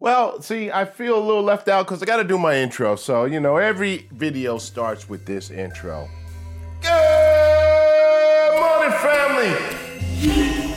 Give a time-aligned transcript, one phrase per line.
[0.00, 2.94] Well, see, I feel a little left out because I got to do my intro.
[2.96, 6.08] So, you know, every video starts with this intro.
[6.82, 6.90] Good
[8.60, 10.68] morning, family.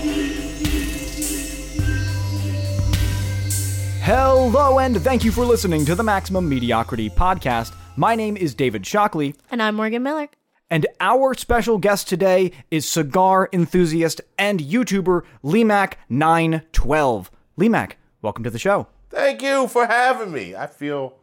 [4.04, 7.74] Hello, and thank you for listening to the Maximum Mediocrity Podcast.
[7.96, 10.28] My name is David Shockley, And I'm Morgan Miller.
[10.70, 17.28] and our special guest today is cigar enthusiast and YouTuber Limac912.
[17.60, 17.92] Limac,
[18.22, 18.88] welcome to the show.
[19.12, 20.56] Thank you for having me.
[20.56, 21.18] I feel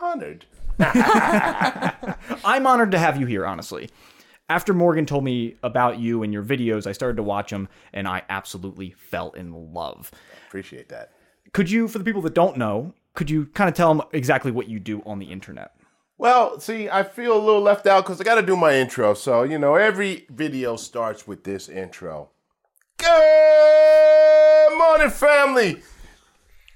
[0.00, 0.44] honored.
[0.78, 3.88] I'm honored to have you here, honestly.
[4.48, 8.06] After Morgan told me about you and your videos, I started to watch them, and
[8.06, 10.12] I absolutely fell in love.
[10.46, 11.12] Appreciate that.
[11.52, 14.52] Could you, for the people that don't know, could you kind of tell them exactly
[14.52, 15.72] what you do on the internet?
[16.18, 19.14] Well, see, I feel a little left out because I got to do my intro.
[19.14, 22.30] So, you know, every video starts with this intro.
[22.98, 25.82] Good morning, family.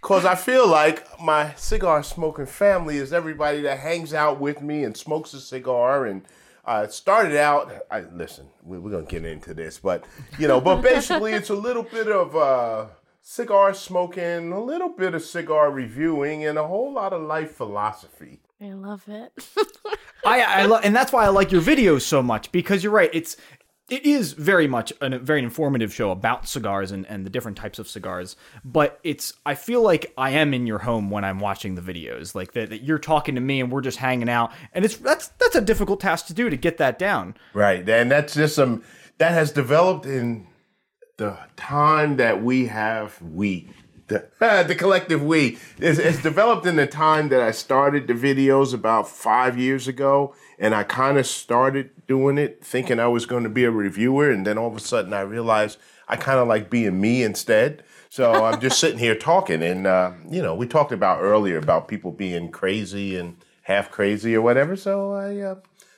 [0.01, 4.85] Because I feel like my cigar smoking family is everybody that hangs out with me
[4.85, 6.07] and smokes a cigar.
[6.07, 6.23] And
[6.65, 10.05] I started out, I listen, we- we're going to get into this, but,
[10.39, 12.87] you know, but basically it's a little bit of uh,
[13.21, 18.41] cigar smoking, a little bit of cigar reviewing, and a whole lot of life philosophy.
[18.63, 19.33] I love it.
[20.25, 23.09] I, I lo- and that's why I like your videos so much because you're right.
[23.13, 23.37] It's
[23.91, 27.79] it is very much a very informative show about cigars and, and the different types
[27.79, 28.37] of cigars.
[28.65, 32.35] But it's I feel like I am in your home when I'm watching the videos,
[32.35, 35.29] like that, that you're talking to me and we're just hanging out, and it's that's
[35.29, 37.35] that's a difficult task to do to get that down.
[37.53, 38.85] Right, and that's just some
[39.19, 40.47] that has developed in
[41.17, 43.69] the time that we have we
[44.07, 44.29] the
[44.69, 49.09] the collective we it's, it's developed in the time that I started the videos about
[49.09, 53.49] five years ago, and I kind of started doing it thinking I was going to
[53.49, 56.69] be a reviewer, and then all of a sudden I realized I kind of like
[56.69, 57.83] being me instead.
[58.11, 61.89] So I'm just sitting here talking, and uh, you know, we talked about earlier about
[61.89, 64.77] people being crazy and half crazy or whatever.
[64.77, 65.55] So I, uh,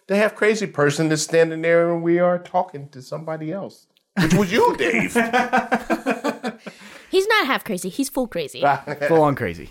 [0.07, 3.89] the half crazy person is standing there, and we are talking to somebody else,
[4.21, 5.13] which was you, Dave.
[7.11, 7.89] He's not half crazy.
[7.89, 8.63] He's full crazy.
[9.09, 9.71] Full on crazy.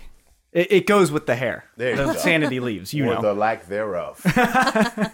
[0.52, 1.64] It, it goes with the hair.
[1.76, 2.14] There you the go.
[2.14, 2.92] sanity leaves.
[2.92, 3.22] You or know.
[3.22, 4.20] the lack thereof.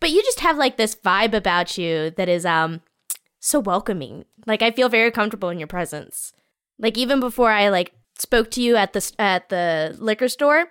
[0.00, 2.80] But you just have like this vibe about you that is um
[3.38, 4.24] so welcoming.
[4.46, 6.32] Like I feel very comfortable in your presence.
[6.78, 10.66] Like even before I like spoke to you at the at the liquor store,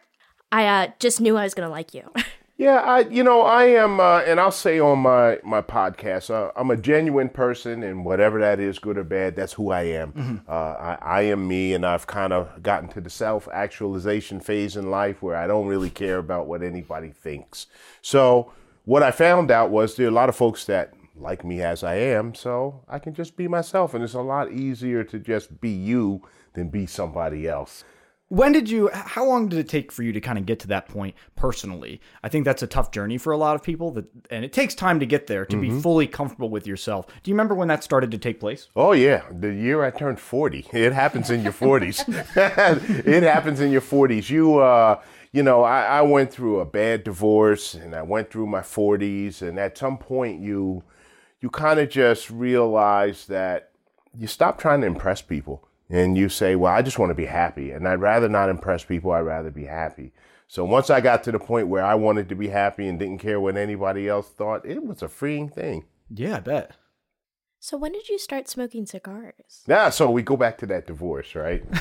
[0.52, 2.12] I uh, just knew I was gonna like you.
[2.60, 6.52] Yeah, I you know I am, uh, and I'll say on my my podcast, uh,
[6.58, 10.44] I'm a genuine person, and whatever that is, good or bad, that's who I am.
[10.46, 14.76] Uh, I, I am me, and I've kind of gotten to the self actualization phase
[14.76, 17.68] in life where I don't really care about what anybody thinks.
[18.02, 18.52] So
[18.84, 21.82] what I found out was there are a lot of folks that like me as
[21.82, 25.62] I am, so I can just be myself, and it's a lot easier to just
[25.62, 27.86] be you than be somebody else.
[28.30, 28.90] When did you?
[28.94, 32.00] How long did it take for you to kind of get to that point personally?
[32.24, 34.76] I think that's a tough journey for a lot of people, that and it takes
[34.76, 37.08] time to get there to be fully comfortable with yourself.
[37.08, 38.68] Do you remember when that started to take place?
[38.76, 40.68] Oh yeah, the year I turned forty.
[40.72, 42.04] It happens in your forties.
[42.08, 44.30] it happens in your forties.
[44.30, 45.02] You, uh,
[45.32, 49.42] you know, I, I went through a bad divorce, and I went through my forties,
[49.42, 50.84] and at some point, you,
[51.42, 53.72] you kind of just realize that
[54.16, 57.26] you stop trying to impress people, and you say, "Well, I just want to be
[57.26, 59.12] happy," and I'd rather not impress people.
[59.12, 60.14] I'd rather be happy.
[60.48, 63.20] So once I got to the point where I wanted to be happy and didn't
[63.20, 65.86] care what anybody else thought, it was a freeing thing.
[66.10, 66.72] Yeah, I bet.
[67.60, 69.64] so when did you start smoking cigars?
[69.68, 71.64] Yeah, so we go back to that divorce, right?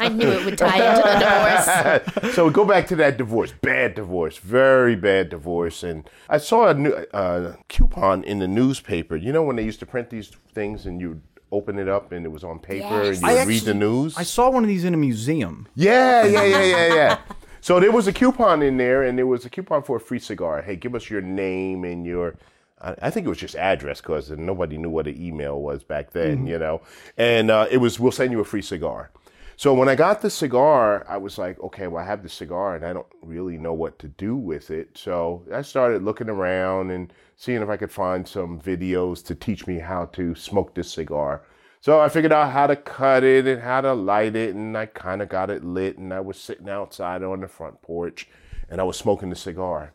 [0.00, 2.34] I knew it would tie into the divorce.
[2.34, 3.52] so we go back to that divorce.
[3.62, 5.82] Bad divorce, very bad divorce.
[5.82, 9.16] And I saw a new, uh, coupon in the newspaper.
[9.16, 11.20] You know when they used to print these things and you
[11.56, 13.18] open it up and it was on paper Yes.
[13.22, 14.16] and you I read the news?
[14.16, 15.66] I saw one of these in a museum.
[15.74, 17.18] Yeah, yeah, yeah, yeah, yeah.
[17.60, 20.18] so there was a coupon in there, and there was a coupon for a free
[20.20, 20.62] cigar.
[20.62, 22.36] Hey, give us your name and your.
[22.78, 26.46] I think it was just address because nobody knew what an email was back then,
[26.46, 26.82] you know.
[27.16, 29.10] And uh, it was, we'll send you a free cigar.
[29.58, 32.76] So when I got the cigar, I was like, okay, well, I have the cigar
[32.76, 34.90] and I don't really know what to do with it.
[34.98, 39.66] So I started looking around and seeing if I could find some videos to teach
[39.66, 41.42] me how to smoke this cigar.
[41.80, 44.86] So I figured out how to cut it and how to light it, and I
[44.86, 45.98] kind of got it lit.
[45.98, 48.28] And I was sitting outside on the front porch,
[48.68, 49.92] and I was smoking the cigar.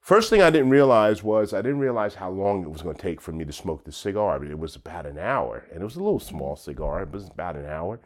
[0.00, 3.02] First thing I didn't realize was I didn't realize how long it was going to
[3.02, 4.42] take for me to smoke the cigar.
[4.42, 7.02] It was about an hour, and it was a little small cigar.
[7.02, 8.00] It was about an hour.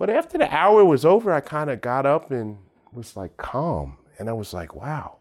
[0.00, 2.56] But after the hour was over, I kind of got up and
[2.90, 5.18] was like calm, and I was like, "Wow,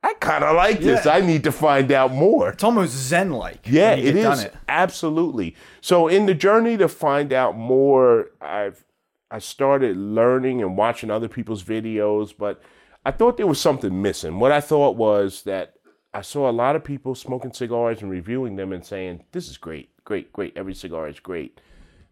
[0.00, 1.06] I kind of like this.
[1.06, 1.14] Yeah.
[1.14, 2.50] I need to find out more.
[2.50, 3.66] It's almost zen like.
[3.66, 4.10] Yeah, it is.
[4.10, 4.54] it get done is It.
[4.68, 5.56] absolutely.
[5.80, 8.84] So in the journey to find out more, I've
[9.28, 12.62] I started learning and watching other people's videos, but
[13.04, 14.38] I thought there was something missing.
[14.38, 15.74] What I thought was that
[16.14, 19.56] I saw a lot of people smoking cigars and reviewing them and saying, "This is
[19.58, 20.56] great, great, great.
[20.56, 21.60] Every cigar is great."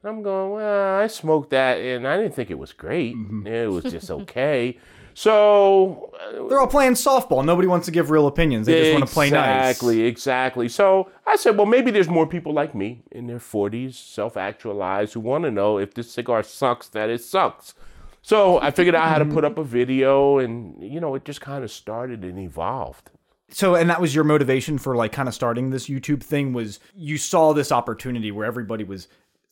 [0.05, 3.17] I'm going, "Well, I smoked that and I didn't think it was great.
[3.45, 4.79] It was just okay."
[5.19, 7.45] So uh, They're all playing softball.
[7.45, 8.69] Nobody wants to give real opinions.
[8.69, 9.71] They just want to play nice.
[9.71, 10.69] Exactly, exactly.
[10.69, 15.15] So I said, well, maybe there's more people like me in their 40s, self actualized,
[15.15, 17.75] who want to know if this cigar sucks, that it sucks.
[18.23, 21.41] So I figured out how to put up a video, and, you know, it just
[21.41, 23.11] kind of started and evolved.
[23.51, 26.79] So, and that was your motivation for like kind of starting this YouTube thing was
[26.95, 29.09] you saw this opportunity where everybody was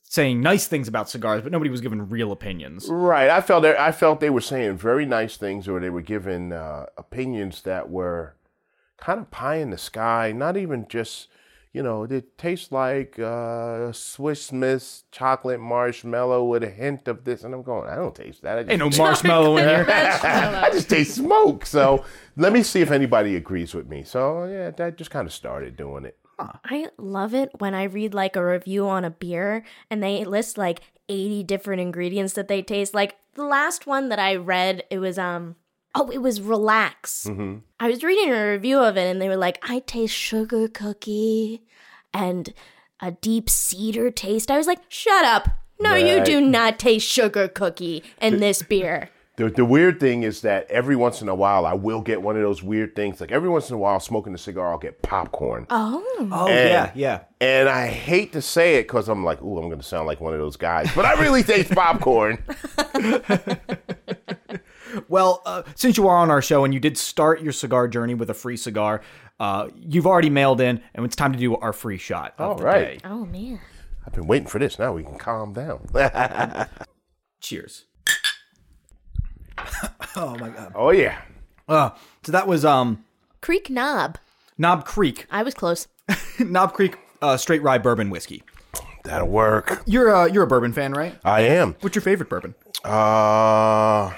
[0.08, 2.88] saying nice things about cigars, but nobody was giving real opinions.
[2.88, 3.28] Right.
[3.28, 6.86] I felt I felt they were saying very nice things, or they were giving uh,
[6.96, 8.34] opinions that were
[8.96, 10.32] kind of pie in the sky.
[10.32, 11.28] Not even just,
[11.72, 17.42] you know, it tastes like uh, Swiss Miss chocolate marshmallow with a hint of this,
[17.42, 18.58] and I'm going, I don't taste that.
[18.58, 19.86] I just, Ain't no marshmallow in here.
[19.88, 21.66] I just taste smoke.
[21.66, 22.04] So
[22.36, 24.04] let me see if anybody agrees with me.
[24.04, 26.16] So yeah, that just kind of started doing it.
[26.38, 30.58] I love it when I read like a review on a beer and they list
[30.58, 32.94] like 80 different ingredients that they taste.
[32.94, 35.56] Like the last one that I read, it was um
[35.94, 37.26] oh, it was relax.
[37.80, 41.62] I was reading a review of it and they were like, I taste sugar cookie
[42.12, 42.52] and
[43.00, 44.50] a deep cedar taste.
[44.50, 45.48] I was like, shut up.
[45.78, 49.10] No, you do not taste sugar cookie in this beer.
[49.36, 52.36] The, the weird thing is that every once in a while I will get one
[52.36, 53.20] of those weird things.
[53.20, 55.66] Like every once in a while, smoking a cigar, I'll get popcorn.
[55.68, 56.02] Oh.
[56.32, 57.20] Oh, And- yeah, yeah.
[57.38, 60.22] And I hate to say it because I'm like, ooh, I'm going to sound like
[60.22, 60.90] one of those guys.
[60.94, 62.42] But I really taste popcorn.
[65.08, 68.14] Well, uh, since you are on our show and you did start your cigar journey
[68.14, 69.02] with a free cigar,
[69.38, 72.54] uh, you've already mailed in, and it's time to do our free shot of All
[72.54, 73.02] the right.
[73.02, 73.08] day.
[73.08, 73.60] Oh man.
[74.06, 74.78] I've been waiting for this.
[74.78, 75.86] Now we can calm down.
[77.40, 77.84] Cheers.
[80.16, 80.72] Oh my god.
[80.74, 81.18] oh, yeah.
[81.68, 81.90] Uh,
[82.22, 83.04] so that was um
[83.40, 84.18] Creek Knob.
[84.58, 85.88] Knob Creek, I was close.
[86.38, 88.42] Knob Creek uh, straight rye bourbon whiskey.
[89.04, 89.82] That'll work.
[89.86, 91.16] You're uh, you're a bourbon fan, right?
[91.24, 91.76] I am.
[91.80, 92.54] What's your favorite bourbon?
[92.84, 94.12] Uh,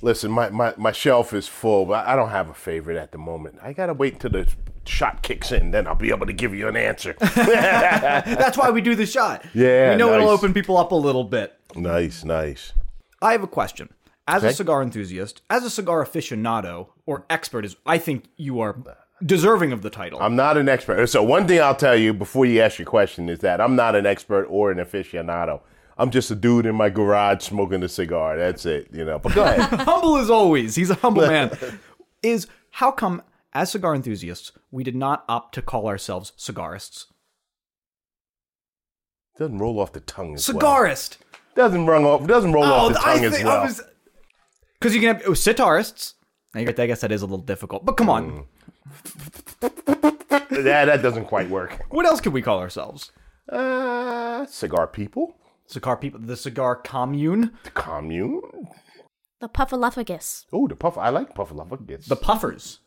[0.00, 3.18] listen, my, my, my shelf is full, but I don't have a favorite at the
[3.18, 3.58] moment.
[3.62, 4.52] I got to wait until the
[4.84, 5.70] shot kicks in.
[5.70, 7.14] Then I'll be able to give you an answer.
[7.20, 9.44] That's why we do the shot.
[9.54, 11.54] Yeah, we know it'll open people up a little bit.
[11.74, 12.72] nice, nice.
[13.20, 13.88] I have a question.
[14.26, 18.76] As a cigar enthusiast, as a cigar aficionado or expert, is I think you are
[19.24, 20.20] deserving of the title.
[20.22, 21.06] I'm not an expert.
[21.08, 23.96] So one thing I'll tell you before you ask your question is that I'm not
[23.96, 25.60] an expert or an aficionado.
[25.98, 28.36] I'm just a dude in my garage smoking a cigar.
[28.36, 29.18] That's it, you know.
[29.18, 29.60] But go ahead.
[29.80, 30.74] humble as always.
[30.74, 31.56] He's a humble man.
[32.22, 33.22] Is how come,
[33.52, 37.06] as cigar enthusiasts, we did not opt to call ourselves cigarists?
[39.38, 40.60] doesn't roll off the tongue as well.
[40.60, 41.18] Cigarist.
[41.54, 42.26] Doesn't run off.
[42.26, 43.60] Doesn't roll off oh, the Oh, I tongue as well.
[43.60, 43.82] I was
[44.82, 46.14] because you can have oh, sitarists.
[46.54, 48.46] I guess- that is a little difficult, but come on.
[50.50, 51.86] Yeah, that doesn't quite work.
[51.90, 53.10] What else could we call ourselves?
[53.48, 55.36] Uh, cigar people,
[55.66, 58.68] Cigar people, the cigar commune, the commune.
[59.40, 60.44] The Puffaluffagus.
[60.52, 60.98] Oh, the puff.
[60.98, 62.06] I like puffaluffagus.
[62.06, 62.80] the puffers.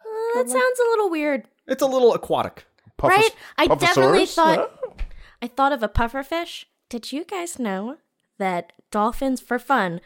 [0.00, 1.48] Uh, that sounds a little weird.
[1.66, 2.66] It's a little aquatic.
[2.98, 3.34] Puffas- right?
[3.58, 4.90] I definitely thought Huh?
[5.42, 6.66] I thought of a pufferfish.
[6.88, 7.96] Did you guys know
[8.38, 10.00] that dolphins for fun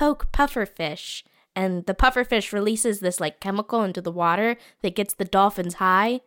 [0.00, 1.22] poke pufferfish
[1.54, 6.22] and the pufferfish releases this like chemical into the water that gets the dolphins high?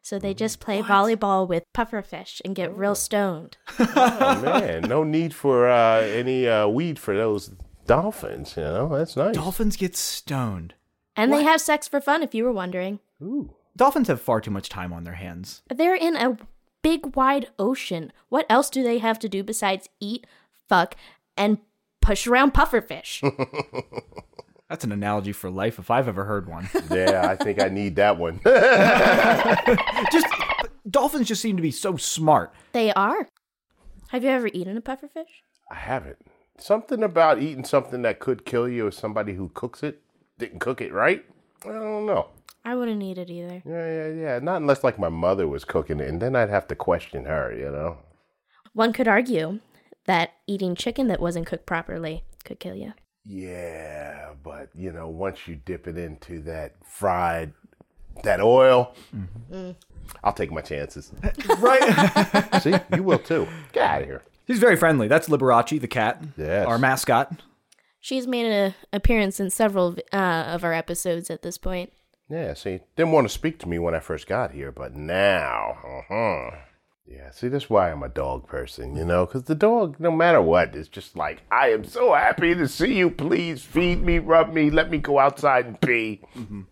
[0.00, 3.58] So they just play volleyball with pufferfish and get real stoned.
[3.78, 7.50] Oh, man, no need for uh, any uh, weed for those
[7.86, 8.56] dolphins.
[8.56, 9.34] You know, that's nice.
[9.34, 10.72] Dolphins get stoned.
[11.14, 13.00] And they have sex for fun if you were wondering.
[13.22, 13.54] Ooh.
[13.76, 15.62] Dolphins have far too much time on their hands.
[15.68, 16.38] They're in a
[16.82, 18.12] big wide ocean.
[18.30, 20.26] What else do they have to do besides eat,
[20.68, 20.94] fuck,
[21.36, 21.58] and
[22.08, 23.20] push around pufferfish?
[24.70, 26.68] That's an analogy for life if I've ever heard one.
[26.90, 28.40] Yeah, I think I need that one.
[30.12, 30.26] just
[30.88, 32.54] dolphins just seem to be so smart.
[32.72, 33.28] they are.
[34.08, 35.42] Have you ever eaten a pufferfish?
[35.70, 36.16] I haven't.
[36.56, 40.00] Something about eating something that could kill you, or somebody who cooks it
[40.38, 41.24] didn't cook it right.
[41.64, 42.28] I don't know.
[42.64, 43.62] I wouldn't eat it either.
[43.66, 44.38] Yeah, yeah, yeah.
[44.42, 47.54] Not unless like my mother was cooking it, and then I'd have to question her.
[47.54, 47.98] You know.
[48.72, 49.60] One could argue
[50.08, 52.94] that eating chicken that wasn't cooked properly could kill you.
[53.24, 57.52] Yeah, but you know, once you dip it into that fried,
[58.24, 59.72] that oil, mm-hmm.
[60.24, 61.12] I'll take my chances.
[61.58, 62.60] Right?
[62.62, 63.46] See, you will too.
[63.72, 64.22] Get out of here.
[64.46, 65.08] He's very friendly.
[65.08, 66.22] That's Liberace, the cat.
[66.38, 66.66] Yes.
[66.66, 67.42] Our mascot.
[68.00, 71.92] She's made an appearance in several uh, of our episodes at this point.
[72.30, 75.78] Yeah, see, didn't want to speak to me when I first got here, but now,
[75.84, 76.50] uh huh.
[77.10, 80.42] Yeah, see, that's why I'm a dog person, you know, because the dog, no matter
[80.42, 83.10] what, is just like, I am so happy to see you.
[83.10, 86.20] Please feed me, rub me, let me go outside and pee.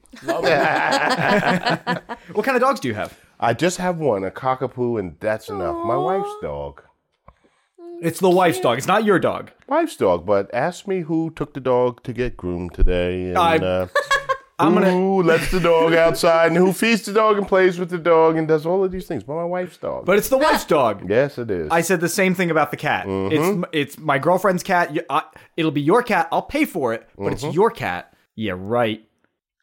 [2.33, 3.19] What kind of dogs do you have?
[3.41, 5.77] I just have one, a cockapoo, and that's enough.
[5.85, 6.83] My wife's dog.
[8.03, 8.79] It's the wife's dog.
[8.79, 9.51] It's not your dog.
[9.69, 13.29] Wife's dog, but ask me who took the dog to get groomed today.
[13.29, 13.89] And, I- uh,
[14.59, 14.91] I'm gonna.
[14.91, 18.37] who lets the dog outside and who feeds the dog and plays with the dog
[18.37, 19.23] and does all of these things.
[19.23, 20.07] But my wife's dog.
[20.07, 21.09] But it's the wife's dog.
[21.09, 21.69] yes, it is.
[21.71, 23.07] I said the same thing about the cat.
[23.07, 23.65] Mm-hmm.
[23.73, 24.95] It's it's my girlfriend's cat.
[24.95, 25.25] You- I-
[25.57, 26.29] It'll be your cat.
[26.33, 27.53] I'll pay for it, but it's mm-hmm.
[27.55, 28.15] your cat.
[28.35, 29.03] Yeah, right.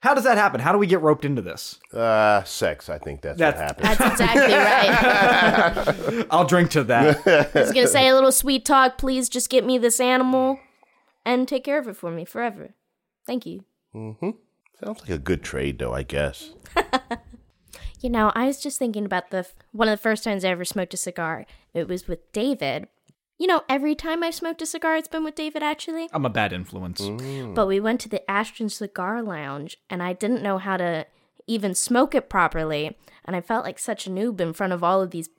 [0.01, 0.59] How does that happen?
[0.59, 1.79] How do we get roped into this?
[1.93, 2.89] Uh, sex.
[2.89, 3.97] I think that's, That's- what happens.
[3.97, 6.27] That's exactly right.
[6.31, 7.25] I'll drink to that.
[7.55, 8.97] I was gonna say a little sweet talk.
[8.97, 10.59] Please just get me this animal
[11.25, 12.75] and take care of it for me forever.
[13.25, 13.63] Thank you.
[13.95, 14.31] Mm-hmm.
[14.79, 15.93] Sounds like a good trade, though.
[15.93, 16.51] I guess.
[18.03, 20.65] You know, I was just thinking about the one of the first times I ever
[20.65, 21.45] smoked a cigar.
[21.73, 22.89] It was with David.
[23.39, 26.09] You know, every time I've smoked a cigar, it's been with David actually.
[26.11, 27.01] I'm a bad influence.
[27.55, 31.07] But we went to the Ashton Cigar Lounge, and I didn't know how to
[31.47, 35.01] even smoke it properly, and I felt like such a noob in front of all
[35.01, 35.29] of these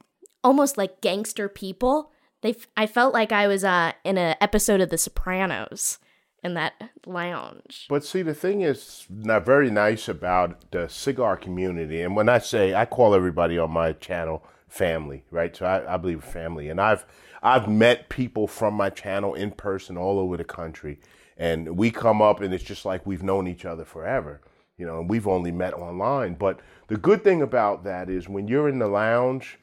[0.43, 2.13] almost like gangster people.
[2.41, 5.99] They, I felt like I was uh, in an episode of The Sopranos
[6.45, 6.75] in that
[7.07, 7.87] lounge.
[7.89, 12.39] But see, the thing is not very nice about the cigar community, and when I
[12.39, 15.57] say I call everybody on my channel family, right?
[15.57, 17.07] So I, I believe family, and I've
[17.43, 21.01] I've met people from my channel in person all over the country,
[21.39, 24.43] and we come up, and it's just like we've known each other forever,
[24.77, 25.01] you know.
[25.01, 28.79] And we've only met online, but the good thing about that is when you're in
[28.79, 29.59] the lounge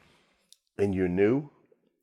[0.78, 1.48] and you're new,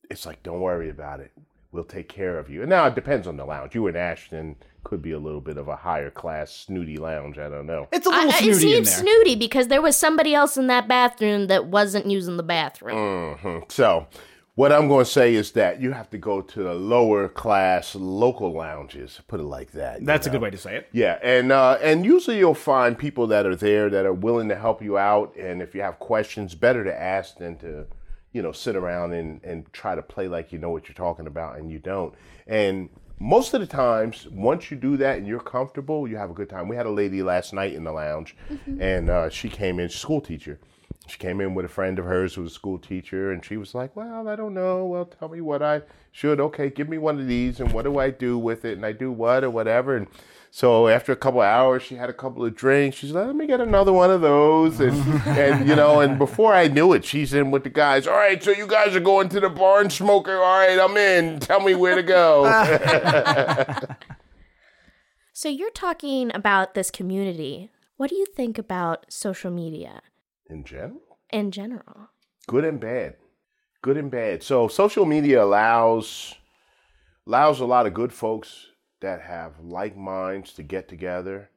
[0.09, 1.31] it's like don't worry about it.
[1.71, 2.62] We'll take care of you.
[2.62, 3.75] And now it depends on the lounge.
[3.75, 7.38] You in Ashton could be a little bit of a higher class snooty lounge.
[7.38, 7.88] I don't know.
[7.91, 8.93] It's a little I- it snooty in seemed there.
[8.98, 13.38] snooty because there was somebody else in that bathroom that wasn't using the bathroom.
[13.43, 13.71] Mhm.
[13.71, 14.07] So,
[14.55, 17.95] what I'm going to say is that you have to go to the lower class
[17.95, 19.21] local lounges.
[19.27, 20.01] Put it like that.
[20.01, 20.88] you That's a good way to say it.
[20.91, 24.55] Yeah, and uh, and usually you'll find people that are there that are willing to
[24.55, 27.86] help you out, and if you have questions, better to ask than to,
[28.33, 31.27] you know, sit around and and try to play like you know what you're talking
[31.27, 32.13] about and you don't.
[32.45, 36.33] And most of the times, once you do that and you're comfortable, you have a
[36.33, 36.67] good time.
[36.67, 38.35] We had a lady last night in the lounge,
[38.79, 40.59] and uh, she came in, she's a school teacher.
[41.07, 43.57] She came in with a friend of hers who was a school teacher, and she
[43.57, 44.85] was like, "Well, I don't know.
[44.85, 46.39] Well, tell me what I should.
[46.39, 48.73] Okay, give me one of these, and what do I do with it?
[48.73, 50.07] And I do what or whatever." And
[50.51, 52.98] so after a couple of hours, she had a couple of drinks.
[52.98, 56.53] She's like, "Let me get another one of those," and and you know, and before
[56.53, 58.08] I knew it, she's in with the guys.
[58.08, 60.38] All right, so you guys are going to the barn smoker.
[60.38, 61.39] All right, I'm in.
[61.39, 62.46] Tell me where to go.
[65.32, 67.70] So you're talking about this community.
[67.96, 70.01] What do you think about social media
[70.50, 71.00] in general.
[71.32, 72.10] in general?
[72.46, 73.15] good and bad
[73.82, 76.36] good and bad so social media allows
[77.25, 78.65] allows a lot of good folks
[79.01, 81.50] that have like minds to get together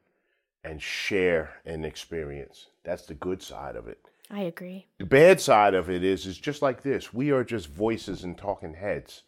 [0.63, 3.99] and share an experience that's the good side of it
[4.31, 4.87] I agree.
[4.97, 8.37] the bad side of it is is just like this we are just voices and
[8.37, 9.23] talking heads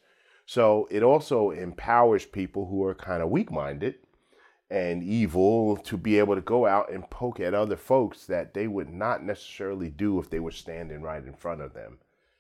[0.46, 3.96] so it also empowers people who are kind of weak-minded
[4.70, 8.68] and evil to be able to go out and poke at other folks that they
[8.68, 12.00] would not necessarily do if they were standing right in front of them.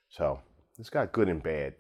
[0.09, 0.39] So
[0.79, 1.75] it's got good and bad.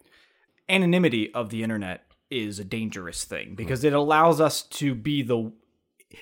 [0.69, 2.03] Anonymity of the internet
[2.35, 3.55] is a dangerous thing hmm.
[3.55, 5.51] because it allows us to be the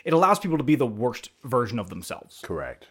[0.05, 2.39] it allows people to be the worst version of themselves.
[2.41, 2.88] Correct.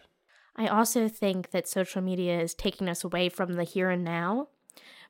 [0.55, 4.47] I also think that social media is taking us away from the here and now.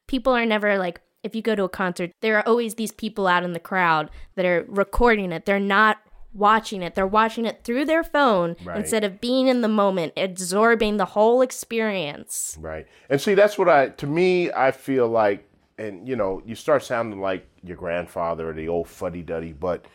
[0.07, 3.27] People are never like, if you go to a concert, there are always these people
[3.27, 5.45] out in the crowd that are recording it.
[5.45, 5.99] They're not
[6.33, 8.77] watching it, they're watching it through their phone Right.
[8.77, 12.57] instead of being in the moment, absorbing the whole experience.
[12.59, 12.87] Right.
[13.09, 16.83] And see, that's what I, to me, I feel like, and you know, you start
[16.83, 19.85] sounding like your grandfather or the old fuddy duddy, but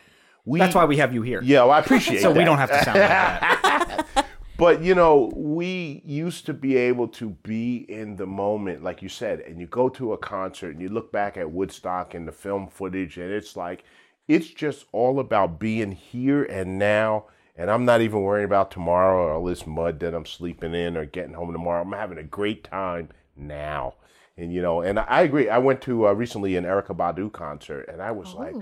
[0.45, 0.59] we.
[0.59, 1.41] That's why we have you here.
[1.43, 2.37] Yeah, well, I appreciate So that.
[2.37, 4.05] we don't have to sound like that.
[4.57, 9.07] But you know, we used to be able to be in the moment, like you
[9.07, 12.33] said, and you go to a concert and you look back at Woodstock and the
[12.33, 13.85] film footage, and it's like,
[14.27, 17.27] it's just all about being here and now.
[17.55, 20.97] And I'm not even worrying about tomorrow or all this mud that I'm sleeping in
[20.97, 21.81] or getting home tomorrow.
[21.81, 23.93] I'm having a great time now.
[24.39, 25.49] And you know, and I agree.
[25.49, 28.55] I went to uh, recently an Erykah Badu concert, and I was like,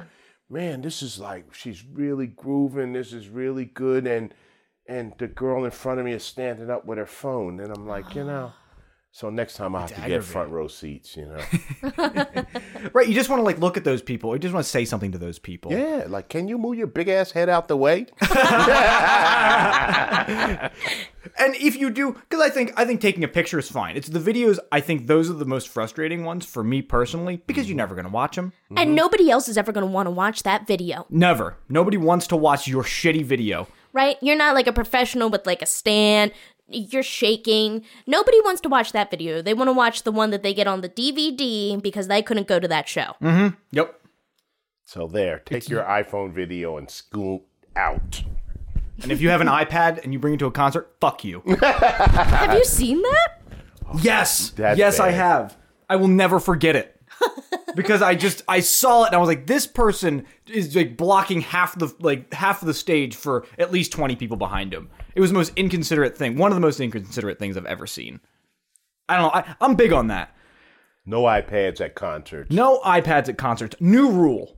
[0.50, 2.94] man, this is like she's really grooving.
[2.94, 4.34] This is really good, and
[4.88, 7.86] and the girl in front of me is standing up with her phone, and I'm
[7.88, 8.54] like, you know,
[9.18, 11.42] So next time I have to get front row seats, you know.
[12.94, 14.32] Right, you just want to like look at those people.
[14.34, 15.72] You just want to say something to those people.
[15.72, 18.06] yeah, like can you move your big ass head out the way?
[21.40, 23.96] And if you do, because I think I think taking a picture is fine.
[23.96, 24.60] It's the videos.
[24.72, 27.78] I think those are the most frustrating ones for me personally because you're mm-hmm.
[27.78, 28.54] never gonna watch them.
[28.66, 28.78] Mm-hmm.
[28.78, 31.58] And nobody else is ever going to want to watch that video, Never.
[31.70, 33.68] Nobody wants to watch your shitty video.
[33.94, 34.18] right?
[34.22, 36.32] You're not like a professional with like a stand.
[36.70, 37.84] You're shaking.
[38.06, 39.42] Nobody wants to watch that video.
[39.42, 42.48] They want to watch the one that they get on the DVD because they couldn't
[42.48, 43.14] go to that show.
[43.22, 43.56] Mm-hmm.
[43.72, 44.02] Yep.
[44.84, 47.42] So there, take your iPhone video and scoot
[47.76, 48.24] out.
[49.04, 51.42] And if you have an iPad and you bring it to a concert, fuck you.
[51.62, 53.42] Have you seen that?
[54.02, 54.50] Yes.
[54.52, 55.58] That's yes, I have.
[55.90, 57.00] I will never forget it.
[57.76, 61.42] because I just I saw it and I was like, this person is like blocking
[61.42, 64.90] half the like half of the stage for at least twenty people behind him.
[65.18, 66.38] It was the most inconsiderate thing.
[66.38, 68.20] One of the most inconsiderate things I've ever seen.
[69.10, 69.32] I don't know.
[69.34, 70.32] I, I'm big on that.
[71.08, 72.52] No iPads at concerts.
[72.52, 73.76] No iPads at concerts.
[73.80, 74.56] New rule.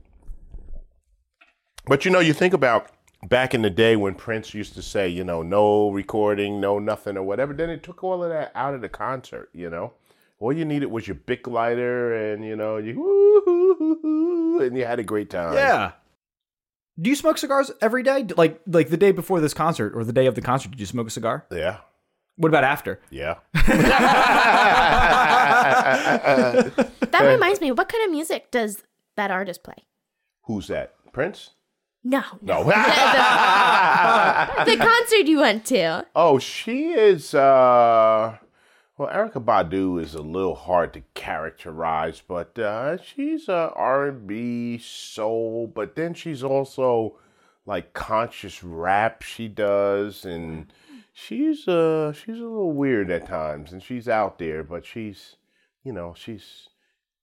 [1.86, 2.90] But you know, you think about
[3.26, 7.16] back in the day when Prince used to say, you know, no recording, no nothing
[7.16, 9.94] or whatever, then it took all of that out of the concert, you know?
[10.40, 15.04] All you needed was your Bic lighter and, you know, you and you had a
[15.04, 15.54] great time.
[15.54, 15.92] Yeah.
[17.00, 18.26] Do you smoke cigars every day?
[18.36, 20.72] Like like the day before this concert or the day of the concert?
[20.72, 21.46] Did you smoke a cigar?
[21.50, 21.78] Yeah.
[22.36, 23.00] What about after?
[23.10, 23.36] Yeah.
[27.10, 28.82] That reminds me, what kind of music does
[29.16, 29.74] that artist play?
[30.44, 30.94] Who's that?
[31.12, 31.50] Prince?
[32.04, 32.62] No, no.
[32.62, 32.64] No.
[34.64, 36.06] the concert you went to.
[36.14, 38.38] oh, she is uh
[39.00, 45.72] well, Erykah Badu is a little hard to characterize, but uh, she's a R&B soul,
[45.74, 47.16] but then she's also
[47.64, 50.70] like conscious rap she does and
[51.14, 55.36] she's uh she's a little weird at times and she's out there, but she's
[55.82, 56.68] you know, she's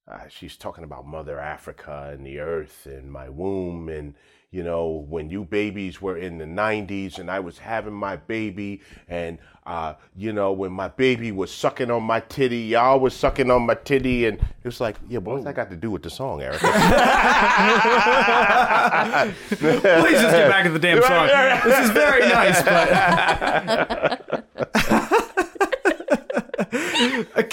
[0.08, 4.14] uh, she's talking about Mother Africa and the earth and my womb and
[4.50, 8.80] you know when you babies were in the 90s and I was having my baby
[9.08, 13.50] and uh, you know when my baby was sucking on my titty y'all was sucking
[13.50, 16.02] on my titty and it was like yeah but what's that got to do with
[16.02, 16.58] the song Erykah
[19.48, 21.26] Please just get back to the damn song.
[21.64, 24.24] This is very nice, but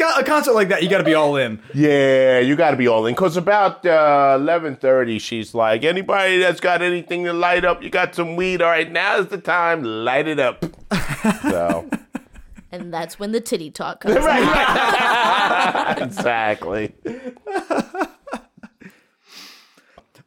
[0.05, 1.59] a, a concert like that, you got to be all in.
[1.73, 3.15] Yeah, you got to be all in.
[3.15, 7.89] Cause about uh, eleven thirty, she's like, anybody that's got anything to light up, you
[7.89, 8.61] got some weed.
[8.61, 9.83] All right, now's the time.
[9.83, 10.63] Light it up.
[11.41, 11.89] so
[12.71, 15.97] And that's when the titty talk comes out.
[16.01, 16.93] exactly.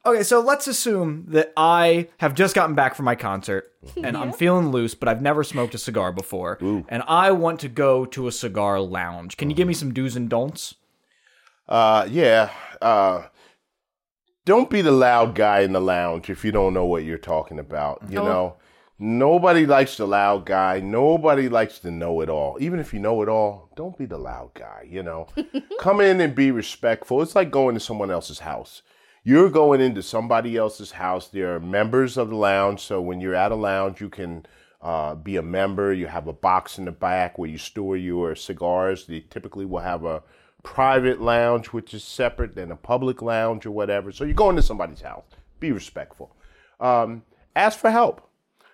[0.09, 4.33] Okay, so let's assume that I have just gotten back from my concert and I'm
[4.33, 6.57] feeling loose, but I've never smoked a cigar before,
[6.89, 9.37] and I want to go to a cigar lounge.
[9.37, 10.77] Can you give me some do's and don'ts?
[11.69, 12.51] Uh, yeah.
[12.81, 13.25] Uh,
[14.47, 17.59] don't be the loud guy in the lounge if you don't know what you're talking
[17.59, 18.03] about.
[18.09, 18.57] You know,
[18.99, 20.81] nobody likes the loud guy.
[20.81, 22.57] Nobody likes to know it all.
[22.59, 24.87] Even if you know it all, don't be the loud guy.
[24.89, 25.27] You know,
[25.81, 27.21] come in and be respectful.
[27.21, 28.81] It's like going to someone else's house.
[29.29, 31.29] You're going into somebody else's house.
[31.29, 32.81] There are members of the lounge.
[32.81, 34.47] So when you're at a lounge, you can
[34.81, 35.93] uh, be a member.
[35.93, 39.05] You have a box in the back where you store your cigars.
[39.05, 40.23] They typically will have a
[40.63, 44.13] private lounge, which is separate than a public lounge or whatever.
[44.13, 45.27] So you're going into somebody's house.
[45.61, 46.35] Be respectful.
[46.81, 47.23] Um,
[47.55, 48.28] ask for help.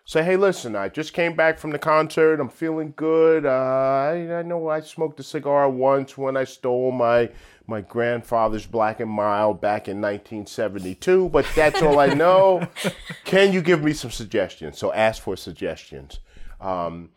[0.07, 2.39] Say, hey, listen, I just came back from the concert.
[2.39, 3.47] I'm feeling good.
[3.47, 7.31] Uh, I, I know I smoked a cigar once when I stole my
[7.67, 12.69] my grandfather's Black and Mild back in 1972, but that's all I know.
[13.25, 14.77] Can you give me some suggestions?
[14.77, 16.21] So ask for suggestions.
[16.61, 17.09] Um,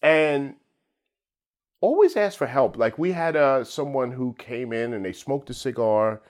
[0.00, 0.54] and
[1.82, 2.78] always ask for help.
[2.78, 6.22] Like we had uh, someone who came in and they smoked a cigar,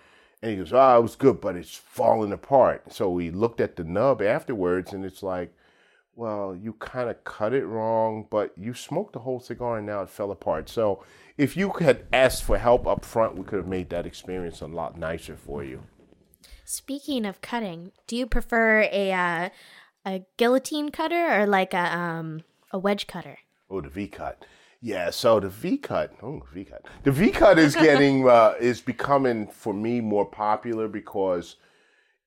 [0.42, 3.77] and he goes, "Ah, it was good, but it's falling apart." So we looked at
[3.77, 5.55] the nub afterwards, and it's like,
[6.21, 10.03] "Well, you kind of cut it wrong, but you smoked the whole cigar, and now
[10.03, 11.03] it fell apart." So
[11.39, 14.67] if you had asked for help up front, we could have made that experience a
[14.67, 15.85] lot nicer for you.
[16.67, 19.49] Speaking of cutting, do you prefer a uh,
[20.05, 23.39] a guillotine cutter or like a um a wedge cutter?
[23.71, 24.45] Oh, the V cut.
[24.83, 26.13] Yeah, so the V cut.
[26.23, 26.85] Oh, V cut.
[27.05, 31.57] The V cut is getting uh, is becoming for me more popular because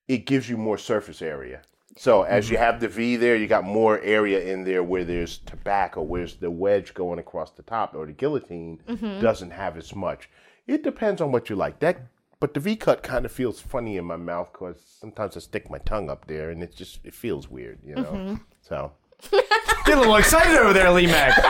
[0.08, 1.62] it gives you more surface area.
[1.96, 2.64] So as you mm-hmm.
[2.64, 6.50] have the V there, you got more area in there where there's tobacco, whereas the
[6.50, 9.20] wedge going across the top or the guillotine mm-hmm.
[9.20, 10.28] doesn't have as much.
[10.66, 11.78] It depends on what you like.
[11.80, 11.98] That,
[12.40, 15.70] but the V cut kind of feels funny in my mouth because sometimes I stick
[15.70, 18.02] my tongue up there and it just it feels weird, you know.
[18.02, 18.34] Mm-hmm.
[18.60, 18.92] So
[19.84, 21.36] Get a little excited over there, Lee Mac.
[21.36, 21.44] Wait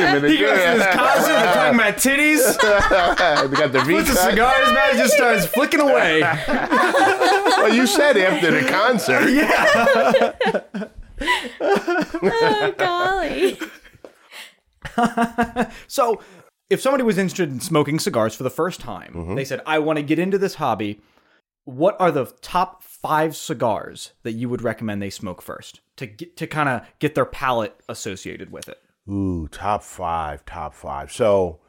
[0.00, 0.30] a minute.
[0.30, 2.56] He goes to this concert, they're talking about titties,
[3.50, 6.20] we got the V puts a cigar in his mouth, and just starts flicking away.
[7.62, 9.28] Well, you said after the concert.
[11.20, 11.58] Yeah.
[12.20, 13.58] Oh golly.
[15.86, 16.20] So,
[16.70, 19.34] if somebody was interested in smoking cigars for the first time, Mm-hmm.
[19.36, 21.00] they said, I want to get into this hobby,
[21.64, 26.36] what are the top five cigars that you would recommend they smoke first to get,
[26.38, 28.78] to kind of get their palate associated with it?
[29.08, 31.12] Ooh, top five, top five.
[31.12, 31.60] So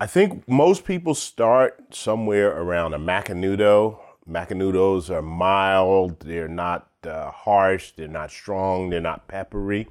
[0.00, 3.98] I think most people start somewhere around a Macanudo.
[4.28, 9.88] Macanudos are mild, they're not uh, harsh, they're not strong, they're not peppery.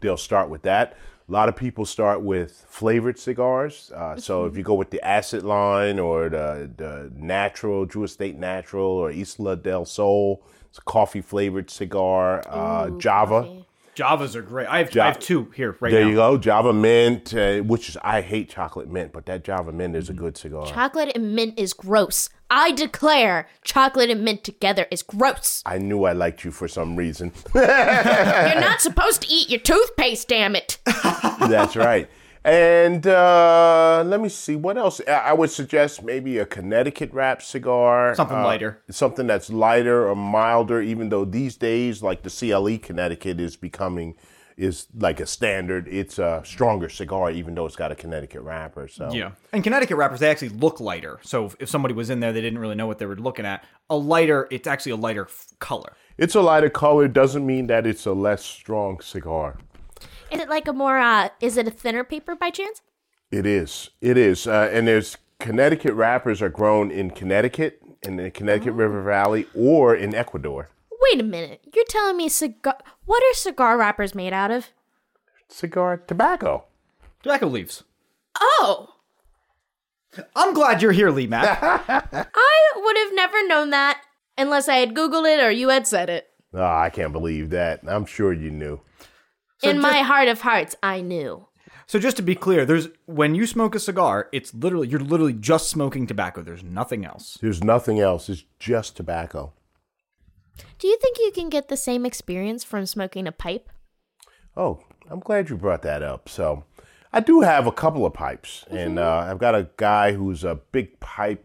[0.00, 0.96] They'll start with that.
[1.28, 3.92] A lot of people start with flavored cigars.
[3.94, 8.36] Uh, so if you go with the acid line or the, the natural, Drew Estate
[8.36, 12.42] Natural or Isla del Sol, it's a coffee flavored cigar.
[12.48, 13.64] Uh, Java.
[13.96, 14.66] Javas are great.
[14.68, 16.08] I have, I have two here right There now.
[16.08, 19.96] you go, Java Mint, uh, which is I hate chocolate mint, but that Java Mint
[19.96, 20.66] is a good cigar.
[20.66, 22.28] Chocolate and mint is gross.
[22.50, 25.62] I declare chocolate and mint together is gross.
[25.66, 27.32] I knew I liked you for some reason.
[27.54, 27.64] You're
[28.60, 30.78] not supposed to eat your toothpaste, damn it.
[31.40, 32.08] That's right.
[32.44, 35.00] And uh, let me see what else.
[35.06, 38.82] I would suggest maybe a Connecticut wrap cigar, Something uh, lighter.
[38.90, 40.80] something that's lighter or milder.
[40.80, 44.14] Even though these days, like the CLE Connecticut is becoming
[44.56, 45.86] is like a standard.
[45.88, 48.88] It's a stronger cigar, even though it's got a Connecticut wrapper.
[48.88, 49.32] So Yeah.
[49.52, 51.18] And Connecticut wrappers, they actually look lighter.
[51.22, 53.46] So if, if somebody was in there, they didn't really know what they were looking
[53.46, 53.64] at.
[53.90, 55.92] A lighter, it's actually a lighter f- color.
[56.18, 57.06] it's a lighter color.
[57.08, 59.56] Doesn't mean that it's a less strong cigar.
[60.30, 62.82] Is it like a more, uh, is it a thinner paper by chance?
[63.30, 63.90] It is.
[64.00, 64.46] It is.
[64.46, 69.94] Uh, and there's Connecticut wrappers are grown in Connecticut, in the Connecticut River Valley, or
[69.94, 70.70] in Ecuador.
[71.00, 71.60] Wait a minute.
[71.74, 72.76] You're telling me cigar.
[73.06, 74.70] What are cigar wrappers made out of?
[75.48, 76.64] Cigar tobacco.
[77.22, 77.84] Tobacco leaves.
[78.40, 78.94] Oh,
[80.34, 81.58] I'm glad you're here, Lee Mac.
[81.62, 84.02] I would have never known that
[84.36, 86.28] unless I had Googled it or you had said it.
[86.52, 87.80] Oh, I can't believe that.
[87.86, 88.80] I'm sure you knew.
[89.62, 91.46] In just- my heart of hearts, I knew.
[91.86, 95.32] so just to be clear, there's when you smoke a cigar, it's literally you're literally
[95.32, 96.42] just smoking tobacco.
[96.42, 97.38] There's nothing else.
[97.40, 98.28] There's nothing else.
[98.28, 99.52] It's just tobacco.
[100.78, 103.68] Do you think you can get the same experience from smoking a pipe?
[104.56, 106.28] Oh, I'm glad you brought that up.
[106.28, 106.64] So,
[107.12, 110.56] I do have a couple of pipes, and uh, I've got a guy who's a
[110.72, 111.44] big pipe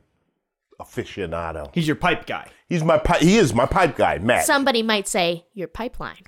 [0.81, 1.69] aficionado.
[1.73, 2.49] He's your pipe guy.
[2.67, 3.21] He's my pipe.
[3.21, 4.45] He is my pipe guy, Matt.
[4.45, 6.23] Somebody might say your pipeline.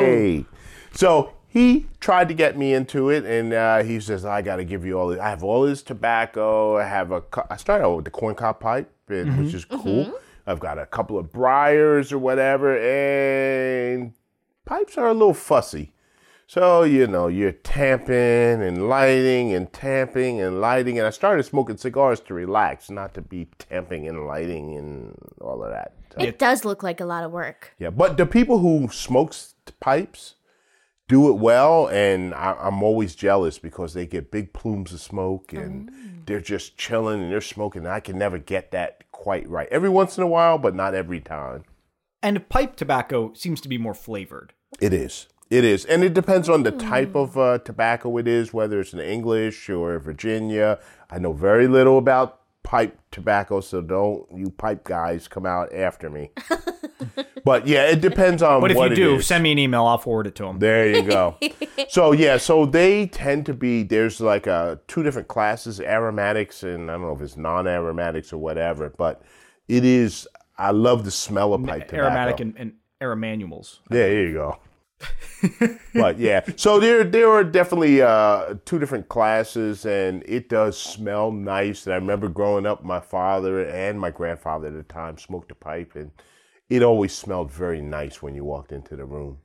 [0.00, 0.46] Yay!
[0.92, 4.64] So he tried to get me into it, and uh, he says, "I got to
[4.64, 5.08] give you all.
[5.08, 5.20] This.
[5.20, 6.76] I have all this tobacco.
[6.78, 7.20] I have a.
[7.20, 10.12] co- I started out with the corn cob pipe, and, which is cool.
[10.46, 14.12] I've got a couple of briars or whatever, and
[14.64, 15.92] pipes are a little fussy.
[16.46, 21.76] So you know, you're tamping and lighting and tamping and lighting, and I started smoking
[21.76, 25.94] cigars to relax, not to be tamping and lighting and all of that.
[26.18, 27.72] It does look like a lot of work.
[27.78, 29.51] yeah, but the people who smokes
[29.82, 30.36] pipes
[31.08, 35.52] do it well, and I, I'm always jealous because they get big plumes of smoke
[35.52, 35.90] and
[36.24, 37.82] they're just chilling and they're smoking.
[37.82, 39.68] And I can never get that quite right.
[39.70, 41.64] Every once in a while, but not every time.
[42.22, 44.54] And pipe tobacco seems to be more flavored.
[44.80, 45.28] It is.
[45.50, 48.94] It is, and it depends on the type of uh, tobacco it is, whether it's
[48.94, 50.78] an English or Virginia.
[51.10, 56.08] I know very little about pipe tobacco, so don't you pipe guys come out after
[56.08, 56.30] me.
[57.44, 59.26] but yeah, it depends on But if what you do, is.
[59.26, 59.84] send me an email.
[59.86, 60.58] I'll forward it to him.
[60.58, 61.36] There you go.
[61.88, 66.90] so yeah, so they tend to be there's like a, two different classes, aromatics and
[66.90, 69.22] I don't know if it's non-aromatics or whatever, but
[69.68, 70.28] it is.
[70.58, 72.04] I love the smell of pipe tobacco.
[72.04, 73.80] Aromatic and, and aromanuals.
[73.90, 74.58] There you go.
[75.94, 81.32] But yeah, so there there are definitely uh, two different classes, and it does smell
[81.32, 81.86] nice.
[81.86, 85.54] And I remember growing up, my father and my grandfather at the time smoked a
[85.54, 86.10] pipe, and
[86.68, 89.38] it always smelled very nice when you walked into the room.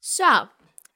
[0.00, 0.48] So,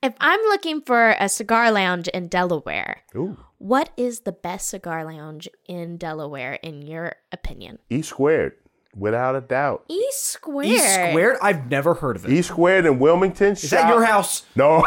[0.02, 5.04] if I'm looking for a cigar lounge in Delaware, Ooh, what is the best cigar
[5.04, 7.78] lounge in Delaware, in your opinion?
[7.90, 8.52] E squared,
[8.96, 9.84] without a doubt.
[9.88, 10.72] E squared.
[10.72, 11.36] E squared?
[11.42, 12.32] I've never heard of it.
[12.32, 13.52] E squared in Wilmington.
[13.52, 14.44] Is that your house?
[14.56, 14.84] No.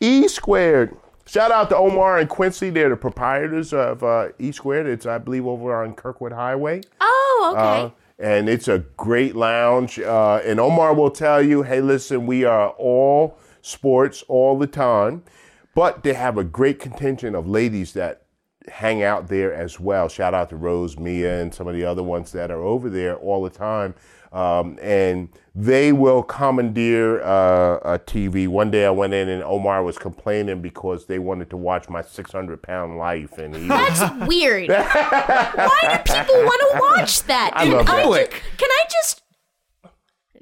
[0.00, 0.96] e squared.
[1.26, 2.70] Shout out to Omar and Quincy.
[2.70, 4.86] They're the proprietors of uh, E squared.
[4.86, 6.80] It's I believe over on Kirkwood Highway.
[7.00, 7.84] Oh, okay.
[7.84, 9.98] Uh, and it's a great lounge.
[9.98, 15.22] Uh, and Omar will tell you, hey, listen, we are all sports all the time,
[15.74, 18.22] but they have a great contingent of ladies that
[18.68, 20.08] hang out there as well.
[20.08, 23.16] Shout out to Rose, Mia, and some of the other ones that are over there
[23.16, 23.94] all the time.
[24.30, 28.46] Um, and they will commandeer uh, a TV.
[28.46, 32.02] One day I went in and Omar was complaining because they wanted to watch my
[32.02, 34.68] 600 pound life, and he was, That's weird.
[34.68, 37.52] Why do people want to watch that?
[37.54, 38.04] I love that.
[38.30, 39.22] ju- can I just?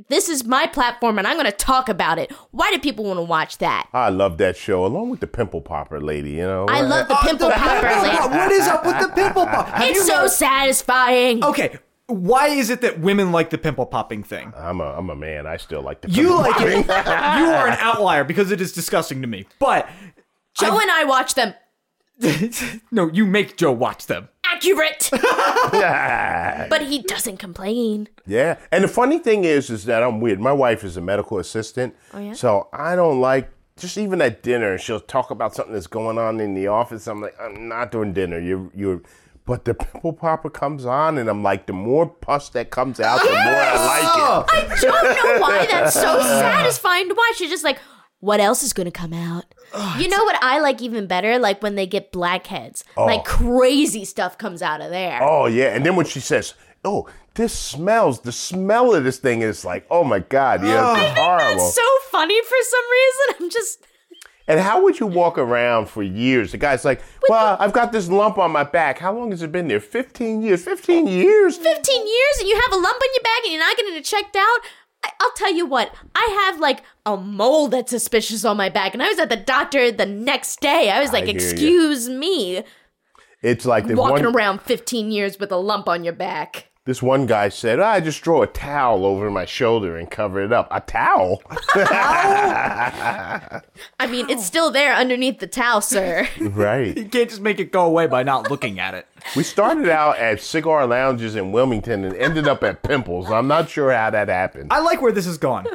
[0.08, 2.30] This is my platform, and I'm going to talk about it.
[2.52, 3.88] Why do people want to watch that?
[3.92, 6.30] I love that show, along with the pimple popper lady.
[6.32, 7.88] You know, I love the uh, pimple popper.
[8.02, 8.16] lady.
[8.16, 9.68] What is up with the pimple pop?
[9.68, 11.44] Have It's so never- satisfying.
[11.44, 11.78] okay.
[12.08, 14.52] Why is it that women like the pimple popping thing?
[14.56, 15.44] I'm a I'm a man.
[15.44, 16.86] I still like the You pimple like it.
[16.86, 17.42] popping.
[17.44, 19.44] you are an outlier because it is disgusting to me.
[19.58, 19.88] But
[20.54, 21.52] Joe and I watch them.
[22.92, 24.28] no, you make Joe watch them.
[24.56, 25.08] Accurate.
[26.70, 28.08] but he doesn't complain.
[28.26, 30.40] Yeah, and the funny thing is, is that I'm weird.
[30.40, 32.32] My wife is a medical assistant, Oh, yeah?
[32.32, 34.78] so I don't like just even at dinner.
[34.78, 37.06] She'll talk about something that's going on in the office.
[37.06, 38.38] I'm like, I'm not doing dinner.
[38.38, 39.02] You, you.
[39.46, 43.20] But the pimple popper comes on, and I'm like, the more pus that comes out,
[43.20, 44.52] the more I like it.
[44.52, 47.38] I don't know why that's so satisfying to watch.
[47.38, 47.78] You're just like,
[48.18, 49.44] what else is going to come out?
[49.98, 51.38] You know what I like even better?
[51.38, 52.84] Like when they get blackheads.
[52.96, 53.06] Oh.
[53.06, 55.18] Like crazy stuff comes out of there.
[55.22, 59.42] Oh yeah, and then when she says, "Oh, this smells," the smell of this thing
[59.42, 63.36] is like, "Oh my god, yeah, it's horrible." That's so funny for some reason.
[63.44, 63.86] I'm just.
[64.48, 66.52] And how would you walk around for years?
[66.52, 68.96] The guy's like, well, I've got this lump on my back.
[68.96, 69.80] How long has it been there?
[69.80, 70.62] 15 years.
[70.62, 71.56] 15 years?
[71.56, 74.04] 15 years and you have a lump on your back and you're not getting it
[74.04, 74.58] checked out.
[75.02, 78.92] I- I'll tell you what, I have like a mole that's suspicious on my back,
[78.92, 80.90] and I was at the doctor the next day.
[80.90, 81.30] I was like, ya.
[81.30, 82.64] "Excuse me,
[83.42, 87.26] It's like walking one, around 15 years with a lump on your back." This one
[87.26, 90.68] guy said, ah, I just throw a towel over my shoulder and cover it up.
[90.70, 91.42] A towel?
[91.74, 93.60] I
[94.08, 96.28] mean, it's still there underneath the towel, sir.
[96.40, 96.96] right.
[96.96, 99.08] You can't just make it go away by not looking at it.
[99.34, 103.32] We started out at cigar lounges in Wilmington and ended up at Pimples.
[103.32, 104.72] I'm not sure how that happened.
[104.72, 105.66] I like where this is going.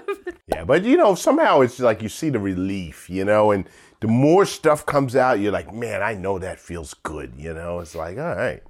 [0.48, 3.68] Yeah, but you know, somehow it's like you see the relief, you know, and
[4.00, 7.80] the more stuff comes out, you're like, man, I know that feels good, you know.
[7.80, 8.64] It's like, all right,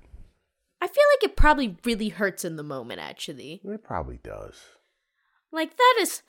[0.81, 3.61] I feel like it probably really hurts in the moment, actually.
[3.63, 4.55] it probably does.
[5.51, 6.23] Like that is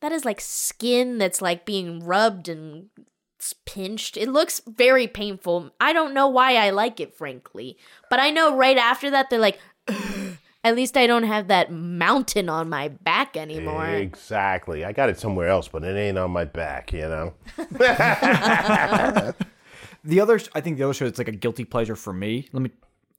[0.00, 2.86] that is like skin that's like being rubbed and
[3.40, 4.16] s- pinched.
[4.16, 5.70] It looks very painful.
[5.80, 7.78] I don't know why I like it, frankly.
[8.10, 9.58] But I know right after that they're like
[10.62, 13.86] at least I don't have that mountain on my back anymore.
[13.86, 14.84] Exactly.
[14.84, 17.34] I got it somewhere else, but it ain't on my back, you know.
[20.02, 22.48] The other, I think the other show that's like a guilty pleasure for me.
[22.54, 22.70] Let me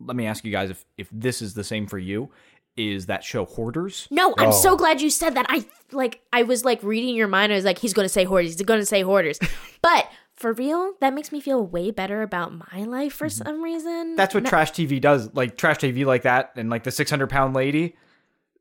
[0.06, 2.30] let me ask you guys if if this is the same for you.
[2.78, 4.08] Is that show Hoarders?
[4.12, 4.52] No, I'm Oh.
[4.52, 5.46] so glad you said that.
[5.50, 7.52] I like I was like reading your mind.
[7.52, 8.54] I was like, he's gonna say hoarders.
[8.58, 9.40] He's gonna say hoarders.
[9.82, 13.92] but for real, that makes me feel way better about my life for some reason.
[13.92, 14.16] Mm-hmm.
[14.16, 15.34] That's what trash TV does.
[15.34, 17.96] Like trash TV like that, and like the six hundred pound lady.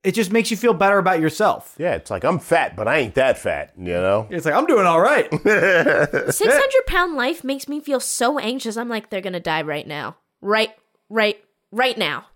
[0.03, 1.75] It just makes you feel better about yourself.
[1.79, 4.27] Yeah, it's like I'm fat, but I ain't that fat, you know.
[4.31, 5.31] It's like I'm doing all right.
[6.33, 8.77] 600 pound life makes me feel so anxious.
[8.77, 10.17] I'm like, they're gonna die right now.
[10.41, 10.71] Right,
[11.11, 11.39] right,
[11.71, 12.27] right now.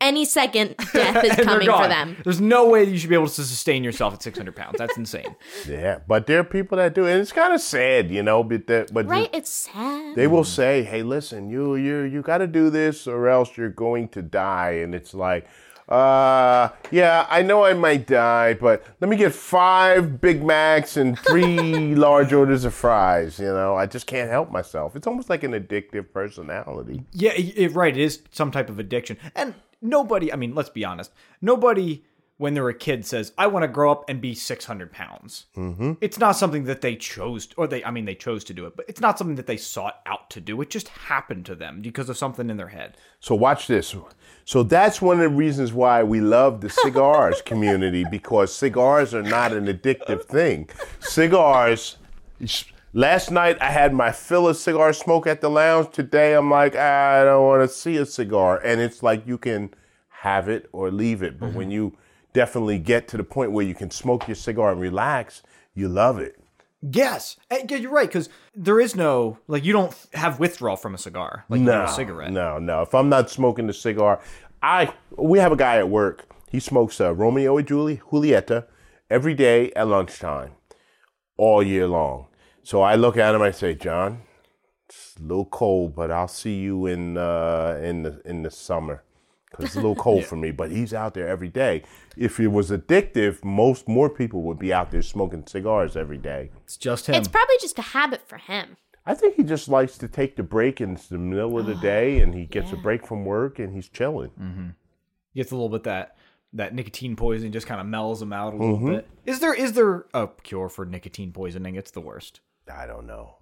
[0.00, 2.16] Any second, death is coming for them.
[2.24, 4.76] There's no way you should be able to sustain yourself at 600 pounds.
[4.76, 5.34] That's insane.
[5.66, 8.44] Yeah, but there are people that do, and it's kind of sad, you know.
[8.44, 9.30] But that, but Right?
[9.32, 10.14] It's sad.
[10.14, 13.70] they will say, "Hey, listen, you you you got to do this, or else you're
[13.70, 15.46] going to die." And it's like,
[15.88, 21.18] uh, yeah, I know I might die, but let me get five Big Macs and
[21.18, 23.38] three large orders of fries.
[23.38, 24.96] You know, I just can't help myself.
[24.96, 27.04] It's almost like an addictive personality.
[27.12, 27.94] Yeah, it, right.
[27.94, 29.18] It is some type of addiction.
[29.34, 32.02] And nobody, I mean, let's be honest, nobody,
[32.38, 35.46] when they're a kid, says, I want to grow up and be 600 pounds.
[35.56, 35.92] Mm-hmm.
[36.00, 38.74] It's not something that they chose, or they, I mean, they chose to do it,
[38.74, 40.60] but it's not something that they sought out to do.
[40.62, 42.96] It just happened to them because of something in their head.
[43.20, 43.94] So watch this.
[44.44, 49.22] So that's one of the reasons why we love the cigars community because cigars are
[49.22, 50.68] not an addictive thing.
[51.00, 51.96] Cigars.
[52.92, 55.90] Last night I had my fill of cigar smoke at the lounge.
[55.92, 59.72] Today I'm like I don't want to see a cigar, and it's like you can
[60.10, 61.40] have it or leave it.
[61.40, 61.72] But when mm-hmm.
[61.72, 61.96] you
[62.34, 65.42] definitely get to the point where you can smoke your cigar and relax,
[65.74, 66.38] you love it.
[66.92, 67.36] Yes.
[67.50, 71.44] Yeah, you're right, because there is no, like, you don't have withdrawal from a cigar,
[71.48, 72.32] like do a cigarette.
[72.32, 72.82] No, no.
[72.82, 74.20] If I'm not smoking the cigar,
[74.62, 76.26] I we have a guy at work.
[76.50, 78.66] He smokes uh, Romeo and Julie Julieta
[79.08, 80.52] every day at lunchtime,
[81.36, 82.26] all year long.
[82.62, 83.42] So I look at him.
[83.42, 84.22] I say, John,
[84.86, 89.02] it's a little cold, but I'll see you in uh, in the in the summer
[89.56, 90.50] because it's a little cold for me.
[90.50, 91.82] But he's out there every day.
[92.16, 96.50] If it was addictive, most more people would be out there smoking cigars every day.
[96.64, 97.14] It's just him.
[97.14, 98.76] It's probably just a habit for him.
[99.06, 102.20] I think he just likes to take the break in the middle of the day,
[102.20, 104.30] and he gets a break from work, and he's chilling.
[104.30, 104.68] Mm-hmm.
[105.32, 106.16] he Gets a little bit that
[106.54, 108.92] that nicotine poisoning just kind of mellows him out a little mm-hmm.
[108.92, 109.08] bit.
[109.26, 111.74] Is there is there a cure for nicotine poisoning?
[111.74, 112.40] It's the worst.
[112.72, 113.38] I don't know.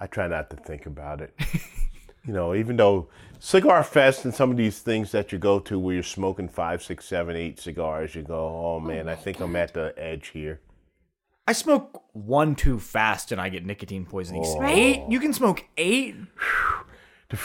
[0.00, 1.34] I try not to think about it.
[2.26, 3.08] you know, even though
[3.38, 6.82] Cigar Fest and some of these things that you go to where you're smoking five,
[6.82, 10.60] six, seven, eight cigars, you go, oh man, I think I'm at the edge here.
[11.46, 14.44] I smoke one too fast and I get nicotine poisoning.
[14.62, 15.02] Eight?
[15.10, 16.16] You can smoke eight?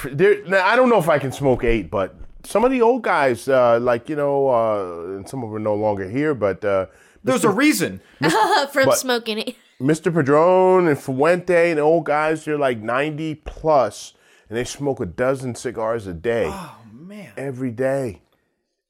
[0.06, 3.02] There, now, I don't know if I can smoke eight, but some of the old
[3.02, 6.64] guys, uh, like, you know, uh, and some of them are no longer here, but
[6.64, 6.88] uh,
[7.24, 8.00] There's a reason.
[8.20, 9.56] From But- smoking it.
[9.82, 10.14] Mr.
[10.14, 14.14] Padron and Fuente and the old guys, they're like 90 plus,
[14.50, 16.48] and they smoke a dozen cigars a day.
[16.50, 17.32] Oh man.
[17.38, 18.22] every day.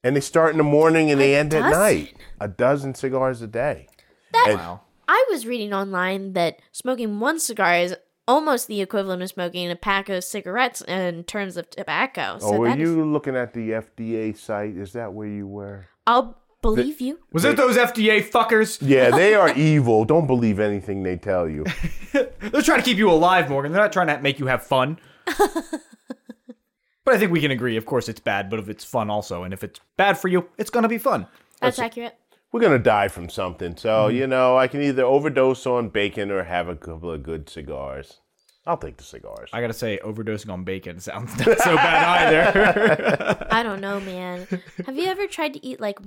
[0.02, 2.14] And they start in the morning and they end at night.
[2.40, 3.86] A dozen cigars a day.
[4.32, 4.80] That Wow.
[5.06, 7.94] I was reading online that smoking one cigar is
[8.26, 12.38] almost the equivalent of smoking a pack of cigarettes in terms of tobacco.
[12.38, 14.76] So oh, were that is- you looking at the FDA site?
[14.76, 15.86] Is that where you were?
[16.06, 17.18] I'll believe you.
[17.32, 18.78] Was it those FDA fuckers?
[18.80, 20.04] Yeah, they are evil.
[20.04, 21.64] Don't believe anything they tell you.
[22.12, 23.72] They're trying to keep you alive, Morgan.
[23.72, 24.98] They're not trying to make you have fun.
[27.04, 29.44] but I think we can agree, of course, it's bad, but if it's fun also,
[29.44, 31.26] and if it's bad for you, it's gonna be fun.
[31.60, 32.16] That's accurate.
[32.52, 33.76] We're going to die from something.
[33.76, 34.16] So, mm-hmm.
[34.16, 38.20] you know, I can either overdose on bacon or have a couple of good cigars.
[38.66, 39.48] I'll take the cigars.
[39.52, 43.46] I gotta say, overdosing on bacon sounds not so bad either.
[43.50, 44.46] I don't know, man.
[44.84, 45.98] Have you ever tried to eat like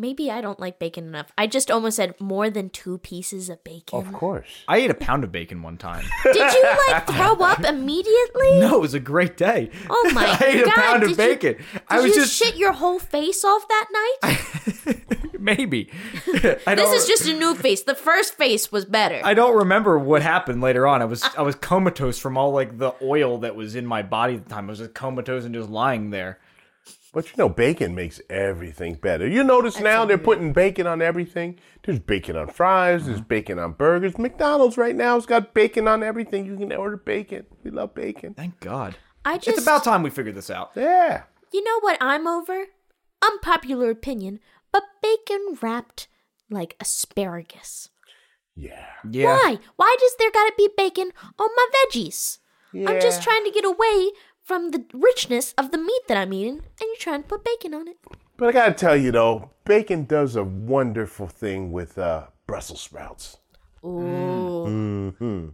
[0.00, 1.32] maybe I don't like bacon enough.
[1.36, 3.98] I just almost said more than two pieces of bacon.
[3.98, 4.46] Of course.
[4.66, 6.04] I ate a pound of bacon one time.
[6.22, 8.60] Did you like throw up immediately?
[8.60, 9.70] No, it was a great day.
[9.90, 10.42] Oh my god.
[10.42, 10.72] I ate god!
[10.72, 11.56] a pound did of bacon.
[11.58, 14.96] You, I did was you just shit your whole face off that night?
[15.38, 15.90] maybe.
[16.26, 17.82] This is just a new face.
[17.82, 19.20] The first face was better.
[19.24, 21.02] I don't remember what happened later on.
[21.02, 24.34] I was I was comatose from all like the oil that was in my body
[24.34, 24.66] at the time.
[24.66, 26.38] I was just comatose and just lying there.
[27.18, 29.26] But you know, bacon makes everything better.
[29.26, 31.58] You notice now they're putting bacon on everything.
[31.82, 33.06] There's bacon on fries.
[33.06, 33.26] There's uh-huh.
[33.26, 34.16] bacon on burgers.
[34.18, 36.46] McDonald's right now has got bacon on everything.
[36.46, 37.46] You can order bacon.
[37.64, 38.34] We love bacon.
[38.34, 38.94] Thank God.
[39.24, 40.70] I just It's about time we figured this out.
[40.76, 41.24] Yeah.
[41.52, 42.66] You know what I'm over?
[43.20, 44.38] Unpopular opinion,
[44.70, 46.06] but bacon wrapped
[46.48, 47.88] like asparagus.
[48.54, 48.86] Yeah.
[49.10, 49.24] Yeah.
[49.24, 49.58] Why?
[49.74, 52.38] Why does there gotta be bacon on my veggies?
[52.74, 54.10] I'm just trying to get away
[54.48, 57.74] from the richness of the meat that I'm eating, and you're trying to put bacon
[57.74, 57.98] on it.
[58.38, 63.36] But I gotta tell you though, bacon does a wonderful thing with uh, Brussels sprouts.
[63.84, 65.12] Ooh.
[65.18, 65.48] Hmm.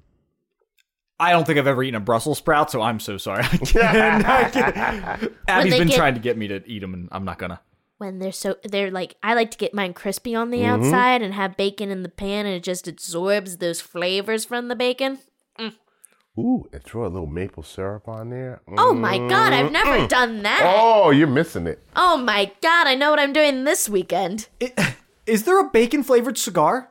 [1.19, 3.45] I don't think I've ever eaten a Brussels sprout, so I'm so sorry.
[3.53, 5.33] I can't- I can't.
[5.49, 7.61] Abby's they been get- trying to get me to eat them, and I'm not gonna.
[7.99, 11.33] When they're so, they're like, I like to get mine crispy on the outside and
[11.35, 15.19] have bacon in the pan, and it just absorbs those flavors from the bacon.
[16.37, 18.61] Ooh, and throw a little maple syrup on there.
[18.69, 18.75] Mm.
[18.79, 20.63] Oh my god, I've never done that.
[20.65, 21.81] Oh, you're missing it.
[21.95, 24.49] Oh my god, I know what I'm doing this weekend.
[25.27, 26.91] Is there a bacon flavored cigar?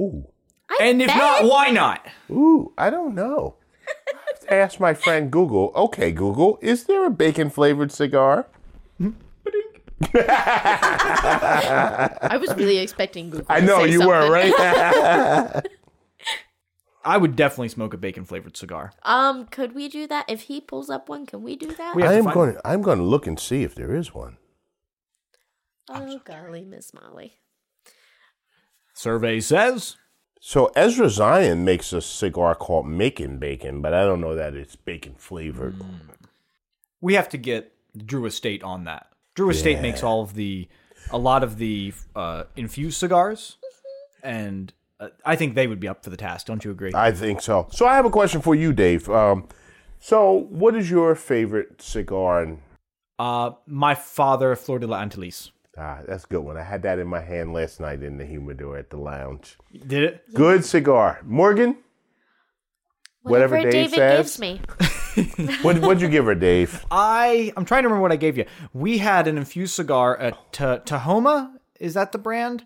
[0.00, 0.26] Ooh.
[0.70, 2.06] I And if not, why not?
[2.30, 3.56] Ooh, I don't know.
[3.86, 3.92] I
[4.28, 5.70] have to ask my friend Google.
[5.76, 8.46] Okay, Google, is there a bacon flavored cigar?
[10.14, 13.46] I was really expecting Google.
[13.48, 15.62] I to know say you were, right?
[17.04, 18.92] I would definitely smoke a bacon flavored cigar.
[19.02, 20.24] Um, could we do that?
[20.28, 21.96] If he pulls up one, can we do that?
[21.96, 23.74] We have I to am find- going to I'm going to look and see if
[23.74, 24.36] there is one.
[25.90, 27.34] oh golly, Miss Molly.
[28.94, 29.96] Survey says
[30.40, 34.76] So Ezra Zion makes a cigar called Making Bacon, but I don't know that it's
[34.76, 35.76] bacon flavored.
[37.00, 39.08] we have to get Drew Estate on that.
[39.34, 40.68] Drew Estate makes all of the,
[41.10, 43.56] a lot of the uh, infused cigars,
[44.22, 46.46] and uh, I think they would be up for the task.
[46.46, 46.92] Don't you agree?
[46.94, 47.66] I think so.
[47.70, 49.08] So I have a question for you, Dave.
[49.10, 49.48] Um,
[49.98, 52.42] so what is your favorite cigar?
[52.42, 52.58] And
[53.18, 55.50] Uh, my father, Flor de la Antillas.
[55.78, 56.56] ah, that's a good one.
[56.56, 59.56] I had that in my hand last night in the humidor at the lounge.
[59.86, 60.34] Did it?
[60.34, 61.76] Good cigar, Morgan.
[63.22, 64.18] Whatever Whatever, Dave David says.
[64.18, 64.60] gives me.
[65.62, 66.84] What what'd you give her, Dave?
[66.90, 68.46] I I'm trying to remember what I gave you.
[68.72, 71.52] We had an infused cigar at Ta- Tahoma.
[71.78, 72.64] Is that the brand?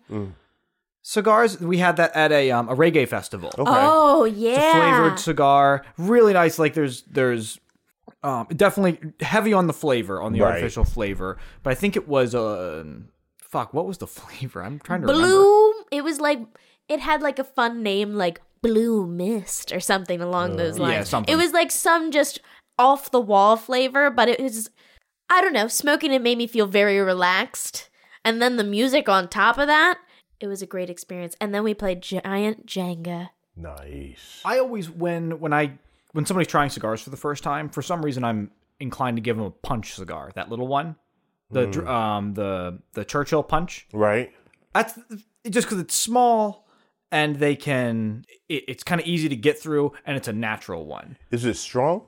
[1.08, 1.60] Cigars.
[1.60, 3.50] We had that at a um, a reggae festival.
[3.56, 3.70] Okay.
[3.72, 4.72] Oh It's a yeah.
[4.72, 6.58] flavored cigar, really nice.
[6.58, 7.60] Like there's there's
[8.24, 10.54] um, definitely heavy on the flavor, on the Right.
[10.54, 11.38] artificial flavor.
[11.62, 12.82] But I think it was uh,
[13.38, 13.72] fuck.
[13.72, 14.64] What was the flavor?
[14.64, 15.28] I'm trying to remember.
[15.28, 15.72] Blue.
[15.92, 16.40] It was like
[16.88, 20.92] it had like a fun name, like Blue Mist or something along those lines.
[20.92, 21.32] yeah, something.
[21.32, 22.40] It was like some just
[22.80, 24.70] off the wall flavor, but it was
[25.30, 25.68] I don't know.
[25.68, 27.90] Smoking it made me feel very relaxed,
[28.24, 29.98] and then the music on top of that,
[30.40, 31.36] it was a great experience.
[31.40, 34.42] And then we played Giant Jenga Nice.
[34.44, 35.78] I always when when I
[36.12, 39.36] when somebody's trying cigars for the first time, for some reason I'm inclined to give
[39.36, 40.96] them a punch cigar, that little one,
[41.50, 43.86] the dr um the the Churchill punch.
[43.92, 44.32] Right.
[44.74, 44.98] That's
[45.48, 46.68] just because it's small
[47.10, 48.24] and they can.
[48.48, 51.16] It, it's kind of easy to get through, and it's a natural one.
[51.30, 52.02] Is it strong?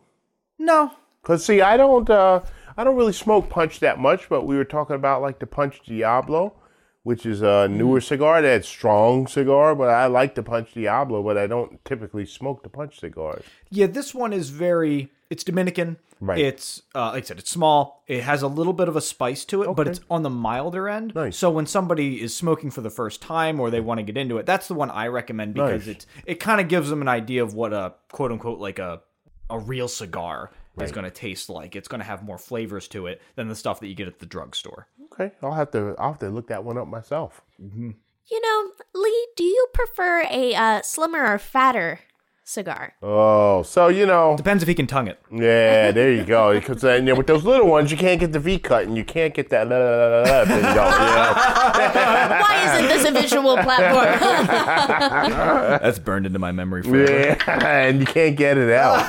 [0.58, 2.40] No, Cause see, I don't, uh,
[2.76, 4.28] I don't really smoke punch that much.
[4.28, 6.54] But we were talking about like the Punch Diablo,
[7.02, 8.42] which is a newer cigar.
[8.42, 11.22] That's strong cigar, but I like the Punch Diablo.
[11.22, 13.44] But I don't typically smoke the punch cigars.
[13.70, 15.10] Yeah, this one is very.
[15.30, 15.98] It's Dominican.
[16.20, 16.38] Right.
[16.38, 18.02] It's uh, like I said, it's small.
[18.08, 20.88] It has a little bit of a spice to it, but it's on the milder
[20.88, 21.14] end.
[21.14, 21.36] Nice.
[21.36, 24.38] So when somebody is smoking for the first time or they want to get into
[24.38, 25.96] it, that's the one I recommend because Nice.
[25.96, 29.00] it's it kind of gives them an idea of what a quote unquote like a
[29.48, 31.74] a real cigar is going to taste like.
[31.76, 34.18] It's going to have more flavors to it than the stuff that you get at
[34.18, 34.86] the drugstore.
[35.12, 37.42] Okay, I'll have to, I'll have to look that one up myself.
[37.60, 42.00] You know, Lee, do you prefer a uh, slimmer or fatter
[42.44, 42.94] cigar?
[43.02, 45.18] Oh, so you know, Depends if he can tongue it.
[45.30, 46.52] yeah, there you go.
[46.52, 48.96] Because uh, you know, with those little ones, you can't get the V cut, and
[48.96, 50.74] you can't get that la, la, la, la, la thing going.
[50.74, 51.32] You know?
[52.42, 54.18] Why isn't this a visual platform?
[55.82, 57.12] That's burned into my memory forever.
[57.46, 59.04] Yeah, and you can't get it out.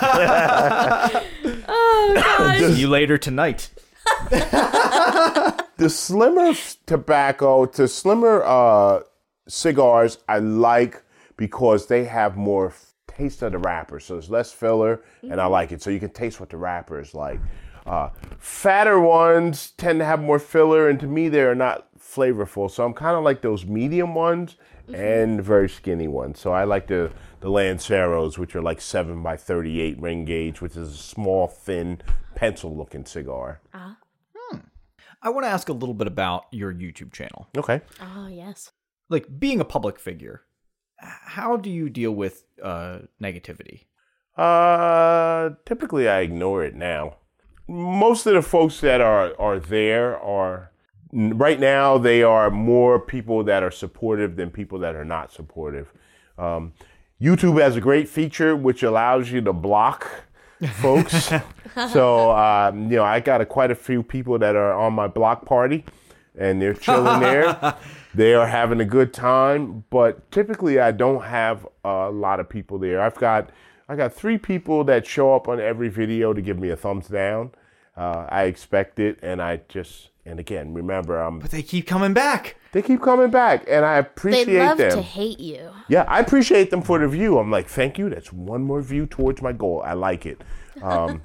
[1.68, 3.70] oh See you later tonight.
[5.80, 6.54] The slimmer
[6.86, 9.00] tobacco to slimmer uh,
[9.48, 11.02] cigars I like
[11.38, 12.74] because they have more
[13.08, 15.82] taste of the wrapper, so there's less filler, and I like it.
[15.82, 17.40] So you can taste what the wrapper is like.
[17.86, 22.70] Uh, fatter ones tend to have more filler, and to me, they're not flavorful.
[22.70, 24.58] So I'm kind of like those medium ones
[24.94, 26.40] and very skinny ones.
[26.40, 30.76] So I like the the Lanceros, which are like seven by thirty-eight ring gauge, which
[30.76, 32.02] is a small, thin,
[32.36, 33.62] pencil-looking cigar.
[35.22, 37.48] I want to ask a little bit about your YouTube channel.
[37.58, 37.82] Okay.
[38.02, 38.72] oh, yes.
[39.10, 40.44] Like being a public figure,
[40.98, 43.86] how do you deal with uh, negativity?
[44.38, 47.18] Uh, typically I ignore it now.
[47.68, 50.72] Most of the folks that are are there are
[51.12, 55.92] right now they are more people that are supportive than people that are not supportive.
[56.38, 56.74] Um,
[57.22, 60.24] YouTube has a great feature which allows you to block
[60.68, 61.32] folks.
[61.92, 65.08] so um, you know I got a, quite a few people that are on my
[65.08, 65.86] block party,
[66.38, 67.76] and they're chilling there.
[68.14, 72.80] they are having a good time, but typically I don't have a lot of people
[72.80, 73.02] there.
[73.02, 73.50] I've got
[73.88, 77.08] I got three people that show up on every video to give me a thumbs
[77.08, 77.52] down.
[77.98, 82.14] Uh, I expect it, and I just and again remember I'm But they keep coming
[82.14, 82.56] back.
[82.72, 84.54] They keep coming back, and I appreciate them.
[84.54, 84.92] They love them.
[84.92, 85.72] to hate you.
[85.88, 87.40] Yeah, I appreciate them for the view.
[87.40, 88.10] I'm like, thank you.
[88.10, 89.82] That's one more view towards my goal.
[89.84, 90.44] I like it.
[90.84, 91.24] Um,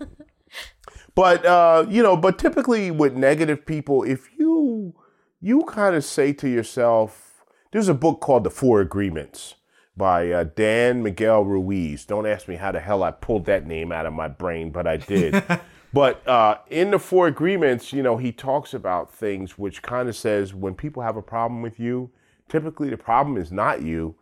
[1.14, 4.94] but uh, you know, but typically with negative people, if you
[5.40, 9.56] you kind of say to yourself, there's a book called The Four Agreements
[9.96, 12.06] by uh, Don Miguel Ruiz.
[12.06, 14.86] Don't ask me how the hell I pulled that name out of my brain, but
[14.86, 15.42] I did.
[15.94, 20.16] but uh, in the Four Agreements, you know, he talks about things which kind of
[20.16, 22.10] says when people have a problem with you,
[22.48, 24.16] typically the problem is not you,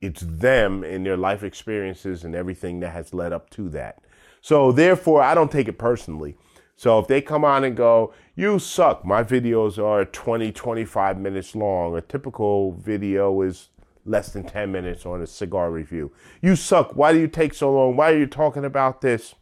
[0.00, 3.98] it's them and their life experiences and everything that has led up to that.
[4.40, 6.36] So therefore, I don't take it personally.
[6.76, 11.56] So if they come on and go, you suck, my videos are 20, 25 minutes
[11.56, 11.96] long.
[11.96, 13.70] A typical video is
[14.04, 16.12] less than 10 minutes on a cigar review.
[16.40, 16.94] You suck.
[16.94, 17.96] Why do you take so long?
[17.96, 19.34] Why are you talking about this?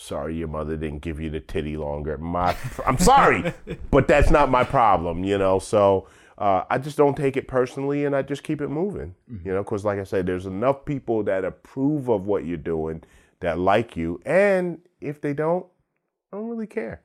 [0.00, 2.16] Sorry, your mother didn't give you the titty longer.
[2.16, 3.52] My, I'm sorry,
[3.90, 5.58] but that's not my problem, you know.
[5.58, 9.52] So uh, I just don't take it personally, and I just keep it moving, you
[9.52, 9.62] know.
[9.62, 13.02] Because, like I said, there's enough people that approve of what you're doing,
[13.40, 15.66] that like you, and if they don't,
[16.32, 17.02] I don't really care.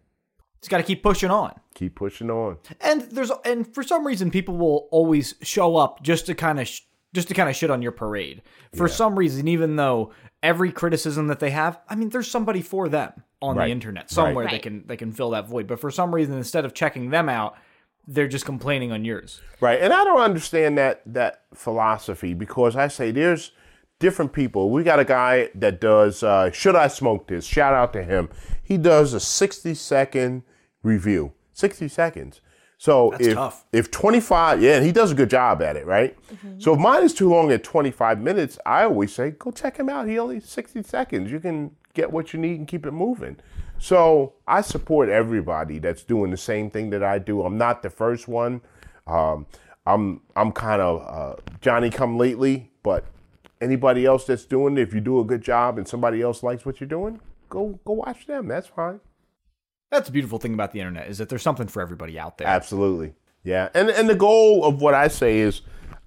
[0.61, 1.53] Just got to keep pushing on.
[1.73, 2.57] Keep pushing on.
[2.79, 6.67] And there's and for some reason people will always show up just to kind of
[6.67, 6.81] sh-
[7.13, 8.41] just to kind of shit on your parade.
[8.73, 10.11] For some reason, even though
[10.45, 13.65] every criticism that they have, I mean, there's somebody for them on Right.
[13.65, 15.67] the internet somewhere they can they can fill that void.
[15.67, 17.55] But for some reason, instead of checking them out,
[18.07, 19.41] they're just complaining on yours.
[19.59, 19.81] Right.
[19.81, 23.51] And I don't understand that that philosophy because I say there's
[23.99, 24.69] different people.
[24.69, 27.45] We got a guy that does uh, should I smoke this?
[27.45, 28.29] Shout out to him.
[28.63, 30.43] He does a 60 second
[30.83, 31.33] review.
[31.53, 32.41] 60 seconds.
[32.78, 33.65] So if tough.
[33.71, 36.17] if 25 yeah, and he does a good job at it, right?
[36.57, 39.89] So if mine is too long at 25 minutes, I always say go check him
[39.89, 40.07] out.
[40.07, 41.32] He only 60 seconds.
[41.32, 43.38] You can get what you need and keep it moving.
[43.80, 47.43] So I support everybody that's doing the same thing that I do.
[47.43, 48.61] I'm not the first one.
[49.07, 49.45] Um,
[49.86, 53.05] I'm I'm kind of uh, Johnny come lately, but
[53.61, 56.65] anybody else that's doing it, if you do a good job and somebody else likes
[56.65, 57.19] what you're doing,
[57.49, 58.47] go go watch them.
[58.47, 58.99] That's fine.
[59.91, 62.47] That's the beautiful thing about the internet is that there's something for everybody out there.
[62.47, 63.13] Absolutely.
[63.43, 63.69] Yeah.
[63.73, 65.61] And and the goal of what I say is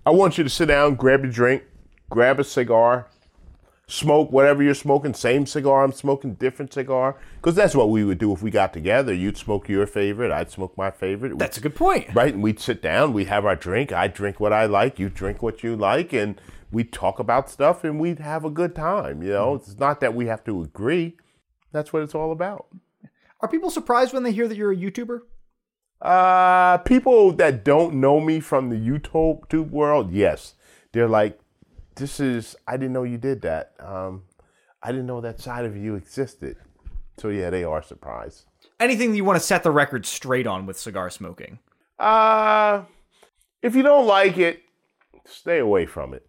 [0.05, 1.63] I want you to sit down, grab your drink,
[2.11, 3.07] grab a cigar,
[3.87, 7.17] smoke whatever you're smoking, same cigar I'm smoking, different cigar.
[7.37, 9.13] Because that's what we would do if we got together.
[9.13, 11.39] You'd smoke your favorite, I'd smoke my favorite.
[11.39, 12.15] That's a good point.
[12.15, 13.93] Right, and we'd sit down, we'd have our drink.
[13.93, 17.83] I drink what I like, you drink what you like, and we'd talk about stuff
[17.85, 19.23] and we'd have a good time.
[19.23, 19.71] You know, mm-hmm.
[19.71, 21.17] it's not that we have to agree.
[21.73, 22.67] That's what it's all about.
[23.41, 25.21] Are people surprised when they hear that you're a YouTuber?
[26.01, 30.55] Uh, people that don't know me from the YouTube world, yes,
[30.93, 31.41] they're like,
[31.97, 33.75] "This is I didn't know you did that.
[33.81, 34.25] Um,
[34.83, 36.57] I didn't know that side of you existed."
[37.19, 38.45] So yeah, they are surprised.
[38.79, 41.59] Anything that you want to set the record straight on with cigar smoking?
[41.99, 42.85] Uh,
[43.61, 44.63] if you don't like it,
[45.25, 46.27] stay away from it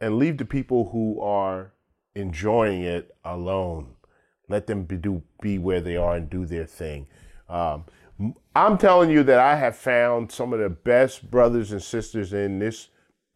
[0.00, 1.72] and leave the people who are
[2.14, 3.95] enjoying it alone.
[4.48, 7.06] Let them be, do, be where they are and do their thing.
[7.48, 7.84] Um,
[8.54, 12.58] I'm telling you that I have found some of the best brothers and sisters in
[12.58, 12.88] this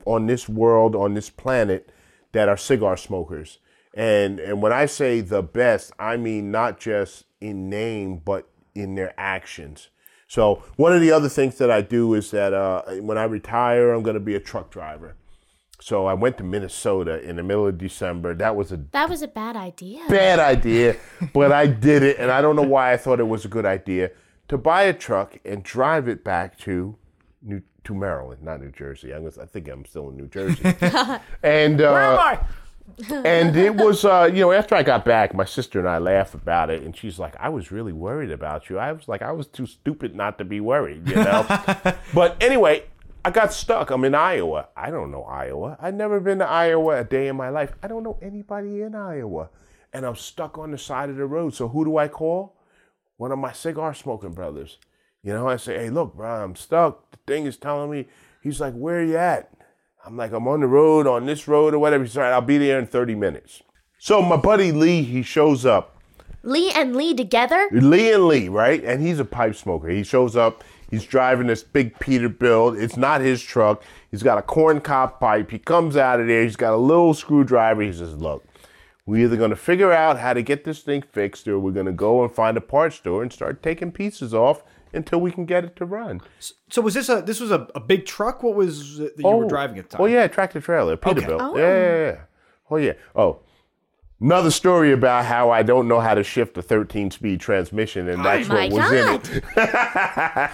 [0.06, 1.92] on this world, on this planet,
[2.32, 3.58] that are cigar smokers.
[3.92, 8.94] And and when I say the best, I mean not just in name, but in
[8.94, 9.88] their actions.
[10.26, 13.92] So one of the other things that I do is that uh, when I retire,
[13.92, 15.16] I'm going to be a truck driver.
[15.81, 18.35] So I went to Minnesota in the middle of December.
[18.35, 20.03] That was a That was a bad idea.
[20.09, 20.97] bad idea,
[21.33, 23.66] but I did it, and I don't know why I thought it was a good
[23.66, 24.11] idea
[24.49, 26.97] to buy a truck and drive it back to
[27.43, 29.12] New to Maryland, not New Jersey.
[29.14, 30.62] I'm, I think I'm still in New Jersey.
[31.43, 32.39] and uh, Where am I?
[33.24, 36.35] and it was uh, you know after I got back, my sister and I laughed
[36.35, 39.33] about it, and she's like, "I was really worried about you." I was like, "I
[39.33, 41.47] was too stupid not to be worried," you know.
[42.12, 42.85] but anyway,
[43.24, 43.90] I got stuck.
[43.90, 44.68] I'm in Iowa.
[44.76, 45.76] I don't know Iowa.
[45.80, 47.72] I've never been to Iowa a day in my life.
[47.82, 49.50] I don't know anybody in Iowa,
[49.92, 51.54] and I'm stuck on the side of the road.
[51.54, 52.56] So who do I call?
[53.16, 54.78] One of my cigar smoking brothers.
[55.22, 57.10] You know, I say, "Hey, look, bro, I'm stuck.
[57.10, 58.08] The thing is telling me."
[58.42, 59.50] He's like, "Where you at?"
[60.04, 62.04] I'm like, I'm on the road, on this road or whatever.
[62.04, 63.62] He's like, I'll be there in 30 minutes.
[63.98, 65.98] So my buddy Lee, he shows up.
[66.42, 67.68] Lee and Lee together?
[67.70, 68.82] Lee and Lee, right?
[68.82, 69.88] And he's a pipe smoker.
[69.88, 70.64] He shows up.
[70.91, 72.80] He's driving this big Peterbilt.
[72.80, 73.82] It's not his truck.
[74.11, 75.51] He's got a corn cob pipe.
[75.51, 76.43] He comes out of there.
[76.43, 77.82] He's got a little screwdriver.
[77.82, 78.45] He says, Look,
[79.07, 81.86] we're either going to figure out how to get this thing fixed or we're going
[81.86, 84.62] to go and find a parts store and start taking pieces off
[84.93, 86.20] until we can get it to run.
[86.68, 88.43] So was this a this was a, a big truck?
[88.43, 89.49] What was it that you were oh.
[89.49, 90.05] driving at the oh, time?
[90.05, 91.41] Oh yeah, tractor trailer, Peterbilt.
[91.41, 91.57] Oh.
[91.57, 92.20] Yeah, yeah, yeah.
[92.70, 92.93] Oh yeah.
[93.14, 93.41] Oh,
[94.20, 98.48] another story about how I don't know how to shift a 13-speed transmission, and that's
[98.48, 99.28] my what was God.
[99.28, 99.44] in it.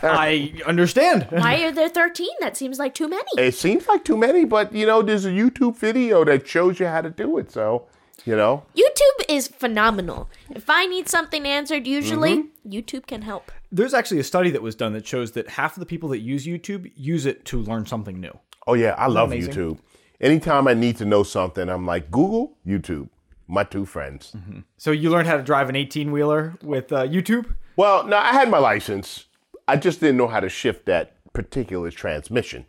[0.02, 1.26] I understand.
[1.30, 2.28] Why are there 13?
[2.40, 3.24] That seems like too many.
[3.38, 6.86] It seems like too many, but you know, there's a YouTube video that shows you
[6.86, 7.50] how to do it.
[7.50, 7.86] So,
[8.24, 10.28] you know, YouTube is phenomenal.
[10.50, 12.70] If I need something answered, usually Mm-hmm.
[12.70, 13.52] YouTube can help.
[13.70, 16.18] There's actually a study that was done that shows that half of the people that
[16.18, 18.36] use YouTube use it to learn something new.
[18.66, 19.30] oh yeah, I love?
[19.30, 19.78] YouTube.
[20.20, 23.08] Anytime I need to know something, I'm like Google, YouTube.
[23.49, 24.34] My two friends.
[24.76, 27.55] So you learned how to drive an 18 wheeler with uh, YouTube.
[27.76, 29.26] Well, no, I had my license.
[29.68, 32.66] I just didn't know how to shift that particular transmission.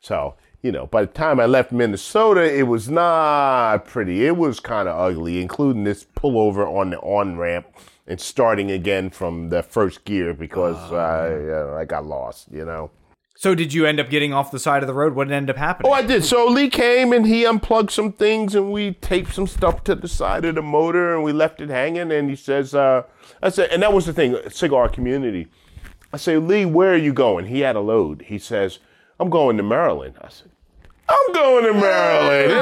[0.00, 4.26] So, you know, by the time I left Minnesota, it was not pretty.
[4.26, 7.66] It was kind of ugly, including this pullover on the on ramp
[8.06, 12.90] and starting again from the first gear because I, uh, I got lost, you know.
[13.40, 15.14] So did you end up getting off the side of the road?
[15.14, 15.90] What did end up happening?
[15.90, 16.26] Oh, I did.
[16.26, 20.08] So Lee came and he unplugged some things and we taped some stuff to the
[20.08, 22.12] side of the motor and we left it hanging.
[22.12, 23.04] And he says, uh,
[23.42, 25.48] I said, and that was the thing, cigar community.
[26.12, 27.46] I say, Lee, where are you going?
[27.46, 28.26] He had a load.
[28.26, 28.78] He says,
[29.18, 30.16] I'm going to Maryland.
[30.20, 30.50] I said,
[31.08, 32.52] I'm going to Maryland.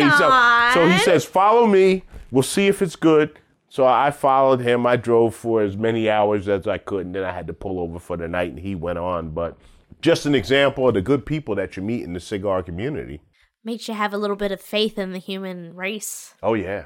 [0.00, 0.10] Hey.
[0.10, 2.04] So, so he says, follow me.
[2.30, 3.36] We'll see if it's good.
[3.68, 4.86] So I followed him.
[4.86, 7.80] I drove for as many hours as I could, and then I had to pull
[7.80, 9.30] over for the night, and he went on.
[9.30, 9.58] But
[10.00, 13.20] just an example of the good people that you meet in the cigar community.
[13.64, 16.34] Makes you have a little bit of faith in the human race.
[16.42, 16.84] Oh yeah.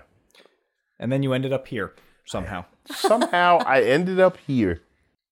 [0.98, 1.94] and then you ended up here
[2.24, 2.64] somehow.
[2.86, 4.82] Somehow I ended up here.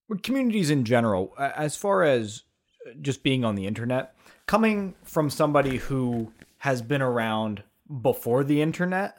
[0.08, 2.42] But communities in general, as far as
[2.86, 4.14] uh, just being on the internet,
[4.46, 7.62] coming from somebody who has been around
[8.02, 9.16] before the internet,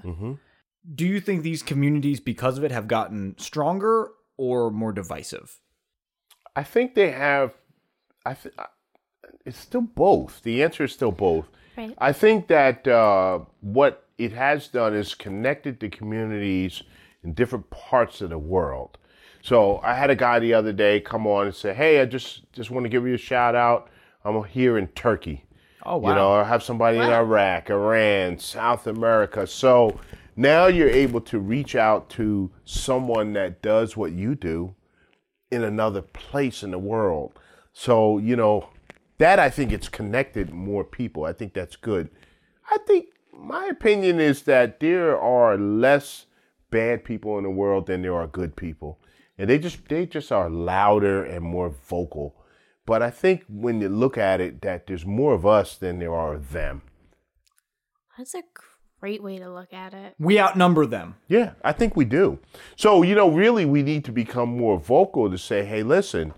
[0.96, 5.60] do you think these communities, because of it, have gotten stronger or more divisive?
[6.56, 7.54] I think they have.
[8.26, 8.68] I th- I-
[9.46, 10.42] it's still both.
[10.44, 11.46] The answer is still both.
[11.78, 11.94] Right.
[11.98, 16.84] I think that uh, what it has done is connected the communities
[17.24, 18.98] in different parts of the world.
[19.42, 22.52] So I had a guy the other day come on and say, "Hey, I just
[22.54, 23.90] just want to give you a shout out.
[24.24, 25.46] I'm here in Turkey.
[25.84, 26.10] Oh, wow.
[26.10, 29.48] You know, I have somebody in Iraq, Iran, South America.
[29.48, 30.00] So
[30.36, 34.76] now you're able to reach out to someone that does what you do
[35.50, 37.32] in another place in the world.
[37.74, 38.70] So, you know,
[39.18, 41.26] that I think it's connected more people.
[41.26, 42.10] I think that's good.
[42.70, 46.26] I think my opinion is that there are less
[46.70, 49.00] bad people in the world than there are good people,
[49.38, 52.36] and they just they just are louder and more vocal.
[52.86, 56.14] But I think when you look at it, that there's more of us than there
[56.14, 56.82] are of them.
[58.18, 58.44] That's a
[59.00, 60.16] great way to look at it.
[60.20, 61.16] We outnumber them.
[61.28, 62.40] Yeah, I think we do.
[62.76, 66.34] So, you know, really, we need to become more vocal to say, hey, listen,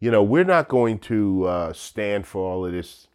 [0.00, 3.06] you know, we're not going to uh, stand for all of this.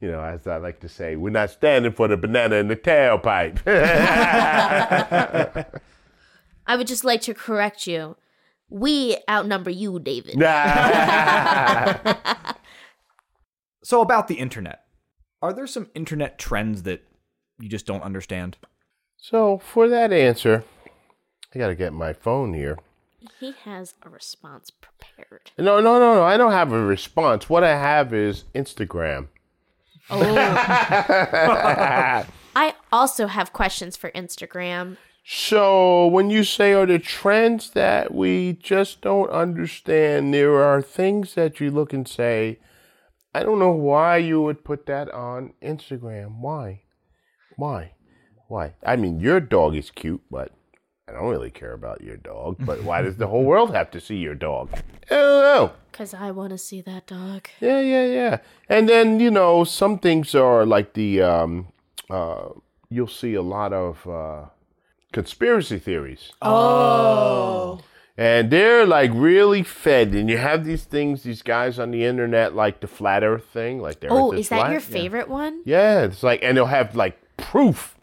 [0.00, 2.74] You know, as I like to say, we're not standing for the banana in the
[2.74, 3.60] tailpipe.
[6.66, 8.16] I would just like to correct you.
[8.68, 10.34] We outnumber you, David.
[13.84, 14.84] So about the internet.
[15.40, 17.02] Are there some internet trends that
[17.58, 18.56] you just don't understand?
[19.16, 20.64] So, for that answer,
[21.54, 22.78] I got to get my phone here.
[23.38, 25.50] He has a response prepared.
[25.58, 26.22] No, no, no, no.
[26.22, 27.48] I don't have a response.
[27.48, 29.28] What I have is Instagram.
[30.10, 30.22] Oh.
[32.54, 34.96] I also have questions for Instagram.
[35.24, 41.34] So, when you say are the trends that we just don't understand, there are things
[41.34, 42.58] that you look and say,
[43.32, 46.40] I don't know why you would put that on Instagram.
[46.40, 46.82] Why?
[47.56, 47.92] Why?
[48.48, 48.74] Why?
[48.84, 50.50] I mean, your dog is cute, but
[51.12, 52.56] I don't really care about your dog.
[52.60, 54.70] But why does the whole world have to see your dog?
[54.72, 55.72] I don't know.
[55.90, 57.48] Because I want to see that dog.
[57.60, 58.38] Yeah, yeah, yeah.
[58.68, 61.68] And then, you know, some things are like the, um,
[62.08, 62.48] uh,
[62.88, 64.46] you'll see a lot of uh,
[65.12, 66.32] conspiracy theories.
[66.40, 67.80] Oh.
[68.16, 70.14] And they're like really fed.
[70.14, 73.80] And you have these things, these guys on the internet, like the flat earth thing.
[73.80, 74.70] Like the Oh, earth is that flat.
[74.72, 74.86] your Yeah.
[74.86, 75.62] favorite one?
[75.64, 77.96] Yeah, it's like, and they'll have like proof.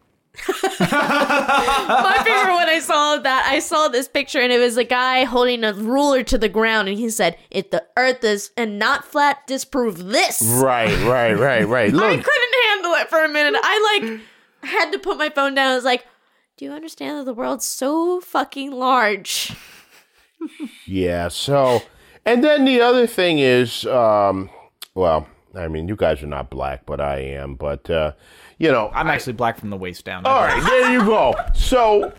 [0.80, 5.24] My favorite one I saw that, I saw this picture and it was a guy
[5.26, 9.06] holding a ruler to the ground and he said, If the earth is and not
[9.06, 10.42] flat, disprove this.
[10.42, 11.94] Right, right, right, right.
[11.94, 13.60] I couldn't handle it for a minute.
[13.62, 15.72] I like had to put my phone down.
[15.72, 16.06] I was like,
[16.58, 19.54] Do you understand that the world's so fucking large?
[20.86, 21.28] yeah.
[21.28, 21.82] So,
[22.26, 24.50] and then the other thing is, um,
[24.96, 27.56] well, I mean, you guys are not black, but I am.
[27.56, 28.14] But uh,
[28.60, 30.26] you know, I'm actually black from the waist down.
[30.26, 31.34] All right, there you go.
[31.55, 32.14] So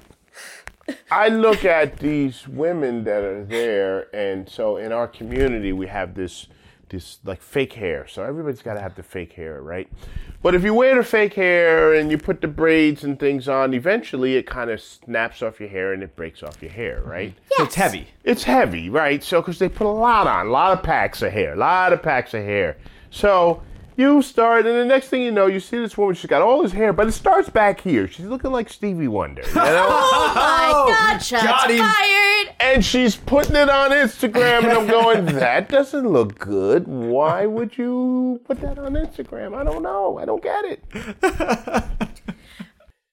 [1.11, 6.15] I look at these women that are there, and so in our community we have
[6.15, 6.49] this
[6.89, 8.07] this like fake hair.
[8.09, 9.89] So everybody's got to have the fake hair, right?
[10.43, 13.75] But if you wear the fake hair and you put the braids and things on,
[13.75, 17.11] eventually it kind of snaps off your hair and it breaks off your hair, mm-hmm.
[17.11, 17.35] right?
[17.53, 18.09] So it's heavy.
[18.25, 19.23] It's heavy, right?
[19.23, 21.93] So, because they put a lot on, a lot of packs of hair, a lot
[21.93, 22.79] of packs of hair.
[23.11, 23.63] So,
[24.01, 26.63] you start, and the next thing you know, you see this woman, she's got all
[26.63, 28.09] this hair, but it starts back here.
[28.09, 29.87] She's looking like Stevie Wonder, you know?
[30.23, 31.79] Oh my god, shots got him.
[31.79, 32.31] fired!
[32.61, 36.87] and she's putting it on Instagram, and I'm going, that doesn't look good.
[36.87, 39.57] Why would you put that on Instagram?
[39.57, 40.19] I don't know.
[40.19, 41.87] I don't get it.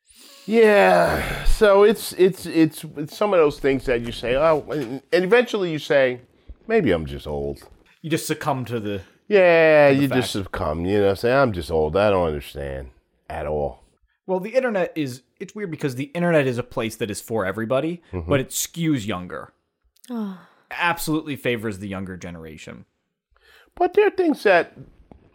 [0.45, 1.45] yeah.
[1.45, 5.23] So it's it's it's it's some of those things that you say, oh, and and
[5.23, 6.21] eventually you say,
[6.67, 7.59] maybe I'm just old.
[8.01, 9.01] You just succumb to the.
[9.27, 10.21] Yeah, you fact.
[10.21, 10.85] just succumb.
[10.85, 11.97] You know, say I'm just old.
[11.97, 12.91] I don't understand
[13.29, 13.83] at all.
[14.25, 15.23] Well, the internet is.
[15.39, 18.29] It's weird because the internet is a place that is for everybody, mm-hmm.
[18.29, 19.53] but it skews younger.
[20.71, 22.85] Absolutely favors the younger generation.
[23.75, 24.73] But there are things that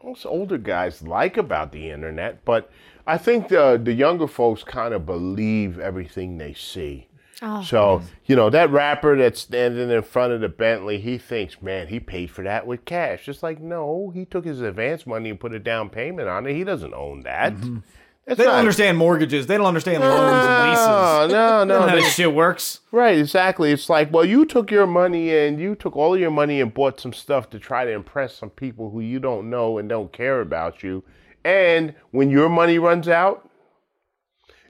[0.03, 2.45] most older guys like about the internet.
[2.45, 2.71] But
[3.07, 7.09] I think the the younger folks kind of believe everything they see.
[7.41, 7.63] Oh.
[7.63, 11.89] so you know that rapper that's standing in front of the Bentley, he thinks, man,
[11.89, 13.29] he paid for that with cash.
[13.29, 16.55] It's like, no, he took his advance money and put a down payment on it.
[16.55, 17.55] He doesn't own that.
[17.55, 17.79] Mm-hmm.
[18.27, 19.49] That's They don't understand mortgages.
[19.49, 20.87] They don't understand loans and leases.
[20.87, 21.89] No, no, They don't know no.
[21.89, 22.81] how this shit works.
[22.93, 23.73] Right, exactly.
[23.73, 27.01] It's like, well, you took your money and you took all your money and bought
[27.01, 30.41] some stuff to try to impress some people who you don't know and don't care
[30.41, 31.03] about you.
[31.45, 33.51] And when your money runs out,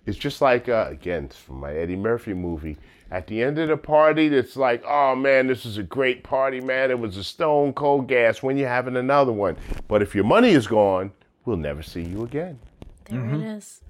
[0.06, 2.76] it's just like, uh, again, it's from my Eddie Murphy movie.
[3.10, 6.60] At the end of the party, it's like, oh man, this is a great party,
[6.60, 6.90] man.
[6.90, 8.42] It was a stone cold gas.
[8.42, 9.56] When you having another one?
[9.86, 11.12] But if your money is gone,
[11.44, 12.58] we'll never see you again.
[13.04, 13.82] There it is.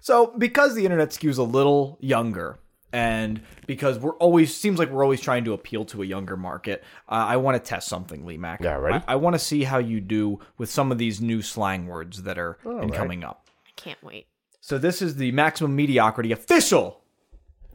[0.00, 2.58] So, because the internet skews a little younger,
[2.92, 6.82] and because we're always seems like we're always trying to appeal to a younger market,
[7.08, 8.62] uh, I want to test something, Lee Mac.
[8.62, 9.04] Yeah, ready?
[9.06, 12.22] I, I want to see how you do with some of these new slang words
[12.22, 13.48] that are been coming up.
[13.66, 14.28] I can't wait.
[14.66, 17.00] So this is the Maximum Mediocrity official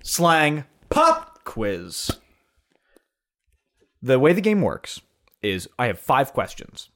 [0.03, 2.11] slang pop quiz.
[4.01, 4.99] The way the game works
[5.41, 6.89] is I have five questions.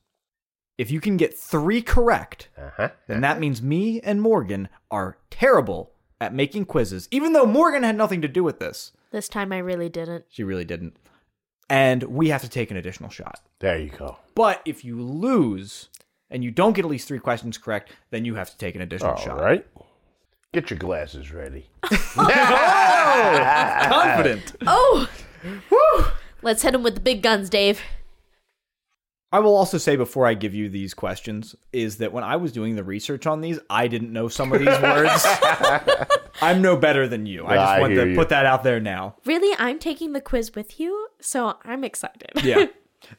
[0.77, 2.89] If you can get three correct, Uh-huh.
[3.07, 7.95] then that means me and Morgan are terrible at making quizzes, even though Morgan had
[7.95, 8.91] nothing to do with this.
[9.11, 10.25] This time I really didn't.
[10.27, 10.97] She really didn't.
[11.69, 13.39] And we have to take an additional shot.
[13.59, 14.17] There you go.
[14.35, 15.87] But if you lose
[16.29, 18.81] and you don't get at least three questions correct, then you have to take an
[18.81, 19.39] additional All shot.
[19.39, 19.65] right.
[20.53, 21.67] Get your glasses ready.
[23.89, 24.55] Confident.
[24.65, 25.09] Oh,
[25.69, 26.05] Woo.
[26.41, 27.81] let's hit him with the big guns, Dave.
[29.31, 32.53] I will also say before I give you these questions is that when I was
[32.53, 35.25] doing the research on these, I didn't know some of these words.
[36.41, 37.45] I'm no better than you.
[37.45, 38.15] I just I want hear to you.
[38.15, 39.15] put that out there now.
[39.25, 42.31] Really, I'm taking the quiz with you, so I'm excited.
[42.43, 42.67] Yeah.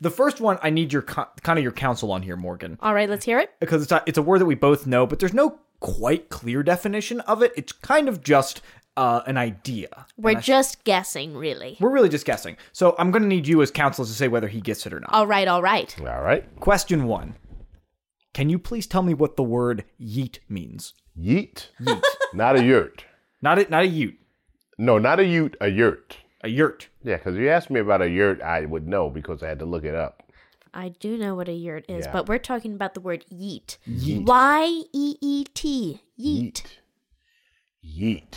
[0.01, 3.09] The first one, I need your kind of your counsel on here, Morgan, All right,
[3.09, 3.51] let's hear it.
[3.61, 6.63] because it's a, it's a word that we both know, but there's no quite clear
[6.63, 7.53] definition of it.
[7.57, 8.63] It's kind of just
[8.97, 10.07] uh, an idea.
[10.17, 11.77] We're just guessing, really.
[11.81, 12.57] We're really just guessing.
[12.73, 15.01] So I'm going to need you as counsel to say whether he gets it or
[15.01, 15.13] not.
[15.13, 15.95] All right, all right.
[16.01, 16.45] All right.
[16.61, 17.35] Question one.
[18.33, 20.95] Can you please tell me what the word yeet means?
[21.19, 21.69] Yeet.
[21.81, 22.03] Yeet.
[22.35, 23.05] not a yurt.
[23.43, 24.19] Not a, not a ute,
[24.79, 26.17] No, not a ute, a yurt.
[26.43, 26.89] a yurt.
[27.07, 29.65] Yeah, because you asked me about a yurt, I would know because I had to
[29.65, 30.25] look it up.
[30.75, 32.13] I do know what a yurt is, Yeah.
[32.13, 33.79] but we're talking about the word yeet.
[33.87, 36.01] Y E E T.
[36.19, 36.65] Yeet.
[37.85, 38.27] Yeet.
[38.29, 38.35] Yeet.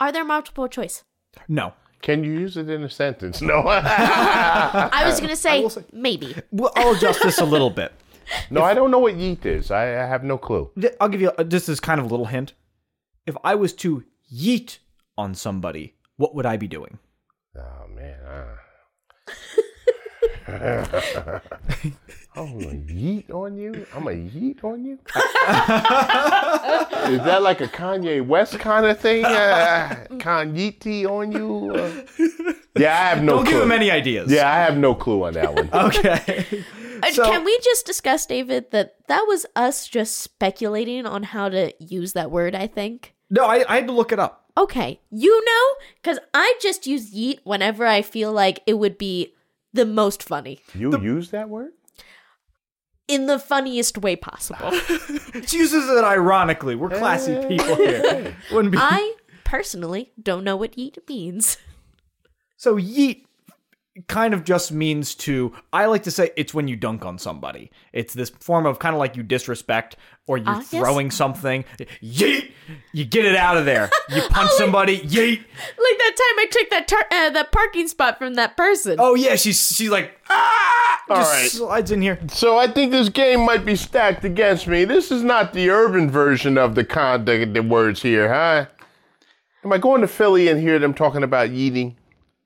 [0.00, 1.04] Are there multiple choice?
[1.48, 1.74] No.
[2.02, 3.40] Can you use it in a sentence?
[3.40, 3.60] No.
[3.66, 6.34] I was gonna say, will say- maybe.
[6.50, 7.92] Well, I'll adjust this a little bit.
[8.50, 9.70] no, I don't know what yeet is.
[9.70, 10.70] I, I have no clue.
[11.00, 12.54] I'll give you a, this is kind of a little hint.
[13.24, 14.02] If I was to
[14.34, 14.78] yeet
[15.16, 16.98] on somebody, what would I be doing?
[17.56, 18.18] Oh man.
[18.24, 18.56] Uh.
[22.36, 23.86] I'm gonna yeet on you.
[23.94, 24.94] I'm gonna yeet on you.
[27.14, 29.24] Is that like a Kanye West kind of thing?
[29.24, 31.72] Uh, Kanye on you?
[31.74, 32.04] Uh,
[32.76, 33.52] yeah, I have no Don't clue.
[33.54, 34.30] give him any ideas.
[34.30, 35.70] yeah, I have no clue on that one.
[35.72, 36.44] Okay.
[37.02, 41.48] Uh, So- Can we just discuss, David, that that was us just speculating on how
[41.50, 43.14] to use that word, I think?
[43.30, 44.43] no, I, I had to look it up.
[44.56, 45.86] Okay, you know?
[46.00, 49.34] Because I just use yeet whenever I feel like it would be
[49.72, 50.60] the most funny.
[50.74, 51.72] You use that word?
[53.08, 54.70] In the funniest way possible.
[55.46, 56.76] She uses it ironically.
[56.76, 58.36] We're classy people here.
[58.52, 61.58] Wouldn't be I personally don't know what yeet means.
[62.56, 63.24] so yeet
[64.08, 67.70] kind of just means to I like to say it's when you dunk on somebody.
[67.92, 70.70] It's this form of kind of like you disrespect or you're yes.
[70.70, 71.64] throwing something.
[72.02, 72.50] Yeet!
[72.92, 73.90] You get it out of there.
[74.08, 75.38] You punch somebody, yeet.
[75.38, 78.96] Like that time I took that tar- uh, that parking spot from that person.
[78.98, 81.50] Oh yeah, she's she's like ah All just right.
[81.50, 82.18] slides in here.
[82.28, 84.84] So I think this game might be stacked against me.
[84.84, 88.66] This is not the urban version of the con the, the words here, huh?
[89.64, 91.94] Am I going to Philly and hear them talking about yeeting?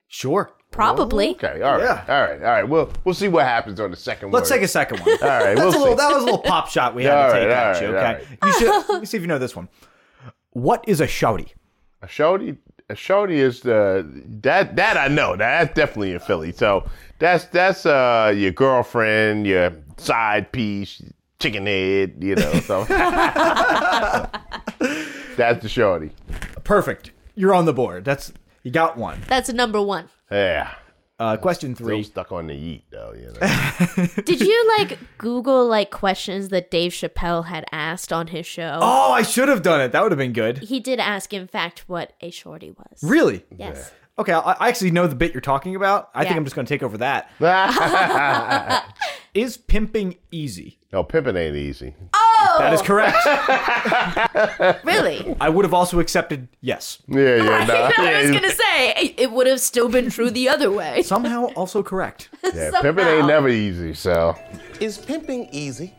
[0.07, 0.53] Sure.
[0.79, 1.31] Probably.
[1.31, 2.05] Okay, all right, Yeah.
[2.09, 2.63] all right, all right.
[2.63, 4.57] We'll we'll see what happens on the second Let's word.
[4.59, 5.09] take a second one.
[5.23, 5.95] All right, That's we'll a little, see.
[5.97, 7.83] that was a little pop shot we had All to right, take all at right,
[7.83, 8.05] you, all okay?
[8.05, 8.39] right.
[8.45, 9.69] You should let me see if you know this one.
[10.53, 11.49] What is a shouty?
[12.03, 12.57] A shorty,
[12.89, 14.07] a shorty is the
[14.43, 15.35] that that I know.
[15.35, 16.53] That's definitely in Philly.
[16.53, 21.03] So that's that's uh your girlfriend, your side piece,
[21.41, 22.53] chicken head, you know.
[22.61, 22.85] So
[25.37, 26.11] that's the shorty.
[26.65, 27.11] Perfect.
[27.35, 28.05] You're on the board.
[28.05, 28.33] That's
[28.69, 29.19] you got one.
[29.29, 30.11] That's number one.
[30.31, 30.75] Yeah.
[31.19, 32.03] Uh, question Still three.
[32.03, 34.07] stuck on the yeet though, you know.
[34.25, 38.79] Did you like Google like questions that Dave Chappelle had asked on his show?
[38.83, 39.93] Oh, I should have done it.
[39.93, 40.59] That would have been good.
[40.59, 43.03] He did ask, in fact, what a shorty was.
[43.03, 43.43] Really?
[43.57, 43.91] Yes.
[44.19, 46.11] Okay, I, I actually know the bit you're talking about.
[46.15, 47.31] I think I'm just going to take over that.
[49.35, 50.79] Is pimping easy?
[50.93, 51.95] no, pimping ain't easy.
[52.59, 53.17] That is correct.
[54.85, 55.37] Really?
[55.41, 56.99] I would have also accepted yes.
[57.09, 57.75] Yeah, yeah, no.
[57.99, 61.03] I was gonna say it- it would have still been true the other way.
[61.15, 62.29] Somehow also correct.
[62.55, 63.95] yeah, pimping ain't never easy.
[63.95, 64.37] So
[64.81, 65.95] Is pimping easy?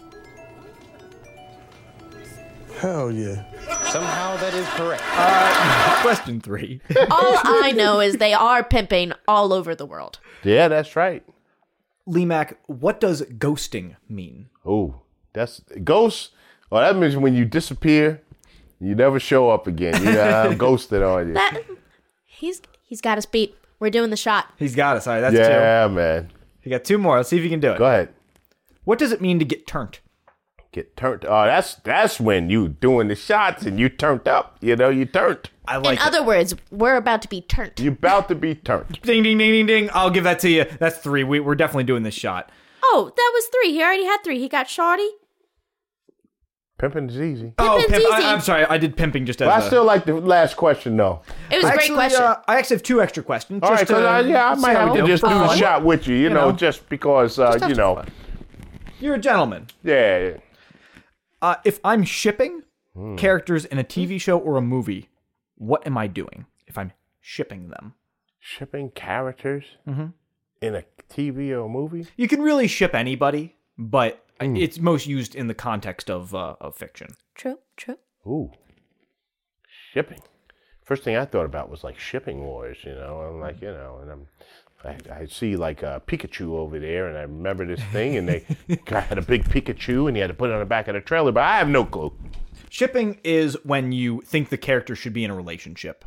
[2.80, 3.44] Hell yeah.
[3.92, 5.04] Somehow that is correct.
[5.16, 6.80] Uh, question three.
[7.12, 10.20] All I know is they are pimping all over the world.
[10.44, 11.24] yeah, that's right.
[12.06, 14.48] Lee Mac, what does ghosting mean?
[14.66, 14.96] Ooh,
[15.34, 16.30] that's ghosts.
[16.70, 18.22] Well, that means when you disappear,
[18.80, 20.02] you never show up again.
[20.04, 21.34] You got ghosted on you.
[21.34, 21.62] That
[22.26, 23.56] he's he's got us beat.
[23.80, 24.54] We're doing the shot.
[24.58, 25.04] He's got it.
[25.04, 25.42] Sorry, that's two.
[25.42, 26.32] Yeah, man.
[26.64, 27.18] You got two more.
[27.18, 27.78] Let's see if you can do it.
[27.78, 28.10] Go ahead.
[28.84, 30.00] What does it mean to get turned?
[30.72, 31.26] Get turned.
[31.26, 34.58] Oh, that's that's when you doing the shots and you turned up.
[34.62, 35.50] You know, you turned.
[35.68, 36.06] I In like it.
[36.06, 37.80] other words, we're about to be turned.
[37.80, 39.00] You're about to be turned.
[39.02, 39.90] Ding, ding, ding, ding, ding.
[39.94, 40.66] I'll give that to you.
[40.80, 41.24] That's three.
[41.24, 42.52] We, we're definitely doing this shot.
[42.84, 43.72] Oh, that was three.
[43.74, 44.40] He already had three.
[44.40, 45.08] He got shorty.
[46.80, 47.54] Pimping is easy.
[47.60, 48.14] Oh, Pimping's pimp.
[48.14, 48.28] I, easy.
[48.28, 48.66] I'm sorry.
[48.66, 51.22] I did pimping just as But I a- still like the last question though.
[51.52, 52.22] It was a great Actually, question.
[52.24, 53.62] Uh, I actually have two extra questions.
[53.62, 55.22] All right, just because to I, yeah, I see might how have we to just
[55.22, 55.58] For do the fun.
[55.58, 56.16] shot with you.
[56.16, 56.56] You, know, know.
[56.56, 58.08] just because uh, have you some know, fun.
[59.00, 59.68] You're a gentleman.
[59.84, 60.38] yeah.
[61.42, 62.64] Uh, if I'm shipping
[62.96, 63.16] Hmm.
[63.18, 65.10] characters in a TV show or a movie,
[65.56, 67.94] what am I doing if I'm shipping them?
[68.40, 70.08] Shipping characters Mm-hmm.
[70.62, 72.08] in a TV or a movie.
[72.18, 74.56] You can really ship anybody, but Hmm.
[74.56, 77.16] it's most used in the context of uh, of fiction.
[77.36, 77.98] true, true.
[78.28, 78.52] Ooh,
[79.94, 80.22] shipping.
[80.86, 83.20] First thing I thought about was like shipping wars, you know.
[83.20, 84.28] I'm like, you know, and I'm.
[84.82, 88.46] I, I see like a Pikachu over there, and I remember this thing, and they
[88.86, 90.94] guy had a big Pikachu, and he had to put it on the back of
[90.94, 92.14] the trailer, but I have no clue.
[92.70, 96.06] Shipping is when you think the character should be in a relationship.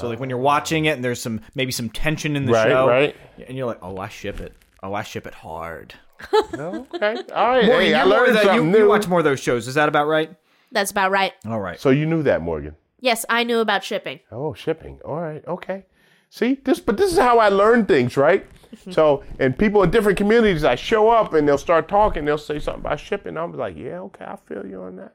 [0.00, 2.68] So like when you're watching it and there's some maybe some tension in the Right,
[2.68, 3.14] show, right.
[3.46, 4.52] and you're like, oh, I ship it.
[4.82, 5.94] Oh, I ship it hard.
[6.54, 7.66] Okay, all right.
[7.66, 8.78] Morgan, hey, I you're learned that- something you, new.
[8.84, 9.68] you watch more of those shows.
[9.68, 10.34] Is that about right?
[10.72, 11.32] That's about right.
[11.46, 11.78] All right.
[11.80, 12.76] So you knew that, Morgan.
[13.00, 14.20] Yes, I knew about shipping.
[14.32, 15.00] Oh, shipping.
[15.04, 15.44] All right.
[15.46, 15.84] Okay.
[16.30, 18.44] See this, but this is how I learn things, right?
[18.90, 22.24] so, and people in different communities, I show up and they'll start talking.
[22.24, 23.36] They'll say something about shipping.
[23.36, 25.12] I'm like, yeah, okay, I feel you on that.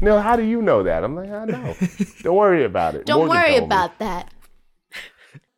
[0.00, 1.02] Neil, how do you know that?
[1.04, 1.74] I'm like, I know.
[2.22, 3.06] Don't worry about it.
[3.06, 3.66] Don't Morgan worry told me.
[3.66, 4.32] about that.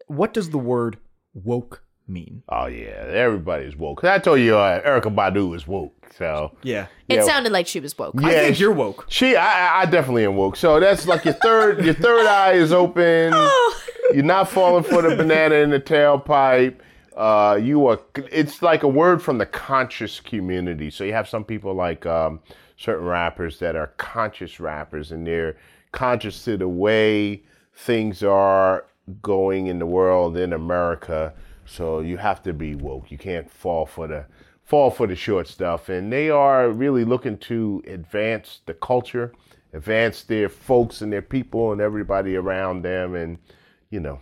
[0.07, 0.99] What does the word
[1.32, 2.43] woke mean?
[2.49, 4.05] Oh yeah, everybody's woke.
[4.05, 5.93] I told you, uh, Erykah Badu is woke.
[6.17, 6.87] So Yeah.
[7.09, 7.23] It Yeah.
[7.23, 8.15] sounded like she was woke.
[8.23, 9.07] I think you're woke.
[9.09, 10.57] She, I, I- I definitely am woke.
[10.57, 13.33] So that's like your third, your third eye is open.
[13.35, 13.81] Oh.
[14.13, 16.77] You're not falling for the banana in the tailpipe.
[17.17, 17.99] Uh, you are.
[18.31, 20.91] It's like a word from the conscious community.
[20.91, 22.41] So you have some people like um,
[22.77, 25.57] certain rappers that are conscious rappers, and they're
[25.93, 27.43] conscious to the way
[27.75, 28.85] things are
[29.23, 31.33] going in the world in America.
[31.67, 33.11] So you have to be woke.
[33.11, 34.27] You can't fall for the
[34.65, 35.89] fall for the short stuff.
[35.89, 39.33] And they are really looking to advance the culture,
[39.73, 43.15] advance their folks and their people and everybody around them.
[43.15, 43.39] And
[43.91, 44.21] you know,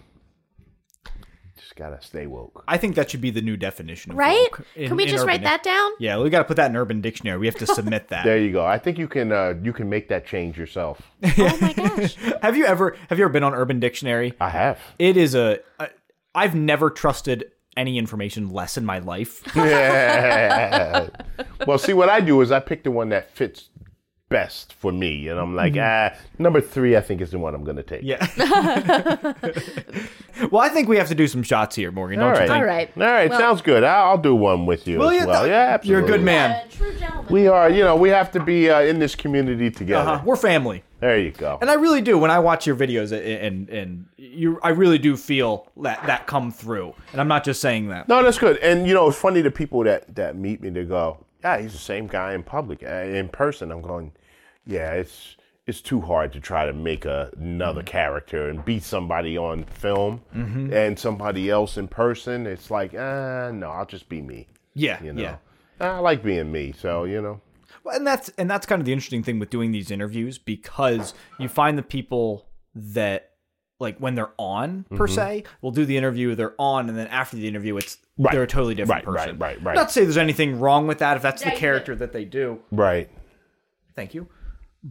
[1.56, 2.64] just gotta stay woke.
[2.66, 4.48] I think that should be the new definition of Right?
[4.50, 5.92] woke in- Can we just write that down?
[6.00, 7.38] Yeah, we got to put that in Urban Dictionary.
[7.38, 8.24] We have to submit that.
[8.24, 8.64] There you go.
[8.66, 11.00] I think you can uh, you can make that change yourself.
[11.24, 12.14] Oh my gosh.
[12.42, 14.34] have you ever have you ever been on Urban Dictionary?
[14.40, 14.78] I have.
[14.98, 15.60] It is a.
[15.78, 15.88] a
[16.34, 19.42] I've never trusted any information less in my life.
[19.56, 21.08] Yeah.
[21.66, 23.68] well, see, what I do is I pick the one that fits
[24.28, 27.64] best for me, and I'm like, ah, number three, I think is the one I'm
[27.64, 28.00] gonna take.
[28.02, 28.26] Yeah.
[30.50, 32.18] well, I think we have to do some shots here, Morgan.
[32.18, 32.48] Don't All you right.
[32.48, 32.58] think?
[32.60, 32.90] All right.
[32.96, 33.84] All right, Well- sounds good.
[33.84, 35.26] I'll, I'll do one with you Will as you?
[35.26, 35.46] well.
[35.46, 36.08] Yeah, absolutely.
[36.08, 36.68] You're a good man.
[36.70, 37.32] true gentleman.
[37.32, 40.10] We are, you know, we have to be uh, in this community together.
[40.12, 40.22] Uh-huh.
[40.24, 40.82] We're family.
[41.02, 41.58] There you go.
[41.60, 45.16] And I really do when I watch your videos and and, you I really do
[45.16, 46.94] feel that that come through.
[47.10, 48.08] And I'm not just saying that.
[48.08, 48.56] No, that's good.
[48.58, 51.72] And you know, it's funny the people that that meet me they go, "Yeah, he's
[51.72, 52.86] the same guy in public, uh,
[53.20, 54.12] in person." I'm going,
[54.64, 55.36] "Yeah, it's
[55.66, 57.86] it's too hard to try to make a, another Mm-hmm.
[57.88, 62.46] character and be somebody on film and somebody else in person.
[62.48, 64.48] It's like, ah, no, I'll just be me.
[64.74, 65.36] Yeah, You know, yeah.
[65.80, 66.72] I like being me.
[66.78, 67.40] So you know,
[67.84, 71.14] Well, and that's and that's kind of the interesting thing with doing these interviews because
[71.38, 73.30] you find the people that
[73.80, 77.36] like when they're on per se will do the interview they're on and then after
[77.36, 78.30] the interview it's Right.
[78.32, 79.74] they're a totally different Right, right, person right, right.
[79.74, 82.12] not to say there's anything wrong with that if that's the Yeah, you character that
[82.12, 83.10] they do right?
[83.96, 84.28] thank you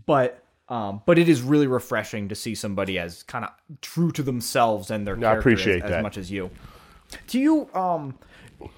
[0.05, 4.23] but um but it is really refreshing to see somebody as kind of true to
[4.23, 5.97] themselves and their character appreciate as, that.
[5.99, 6.49] as much as you
[7.27, 8.17] do you um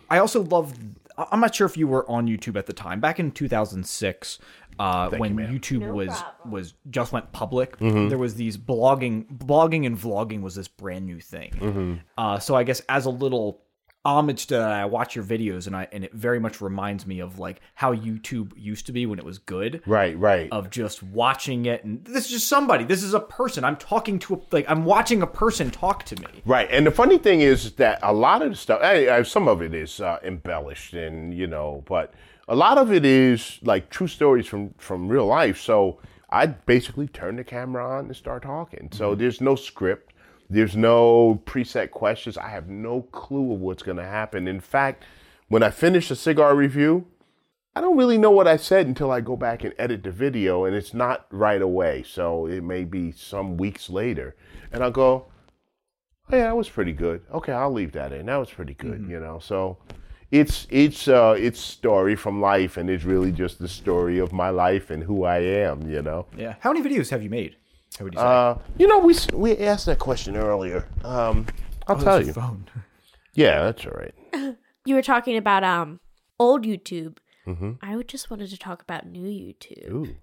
[0.09, 0.74] i also love
[1.18, 4.39] i'm not sure if you were on youtube at the time back in 2006
[4.80, 5.59] uh, when ma'am.
[5.59, 10.68] YouTube was was just went public, there was these blogging, blogging and vlogging was this
[10.68, 12.01] brand new thing.
[12.18, 13.61] Uh, so I guess as a little
[14.05, 17.19] homage to that, I watch your videos and I and it very much reminds me
[17.21, 20.49] of like how YouTube used to be when it was good Right, right.
[20.51, 24.19] of just watching it and this is just somebody this is a person i'm talking
[24.19, 27.41] to a, like i'm watching a person talk to me Right, and the funny thing
[27.41, 30.93] is that a lot of the stuff, eh, eh, some of it is uh, embellished,
[30.93, 32.13] and you know, but
[32.49, 35.59] a lot of it is like true stories from from real life.
[35.61, 35.99] So
[36.29, 38.89] I basically turn the camera on and start talking.
[38.91, 40.12] So there's no script,
[40.49, 42.37] there's no preset questions.
[42.37, 44.47] I have no clue of what's going to happen.
[44.47, 45.03] In fact,
[45.47, 47.07] when I finish a cigar review,
[47.75, 50.65] I don't really know what I said until I go back and edit the video,
[50.65, 52.03] and it's not right away.
[52.03, 54.35] So it may be some weeks later,
[54.71, 55.25] and I'll go,
[56.31, 57.21] oh yeah, that was pretty good.
[57.33, 58.27] Okay, I'll leave that in.
[58.27, 59.39] That was pretty good, you know.
[59.39, 59.77] So
[60.33, 64.49] it's it's uh it's story from life and it's really just the story of my
[64.49, 66.25] life and who I am, you know.
[66.35, 67.55] yeah how many videos have you made
[67.97, 70.87] how would you say Uh you know we we asked that question earlier.
[71.03, 71.45] Um
[71.87, 72.25] I'll tell you.
[72.25, 72.67] your phone
[73.33, 74.15] Yeah, that's all right.
[74.85, 75.99] You were talking about um
[76.39, 77.17] old YouTube.
[77.47, 77.71] Mm-hmm.
[77.81, 79.91] I would just wanted to talk about new YouTube.
[79.91, 80.15] Ooh.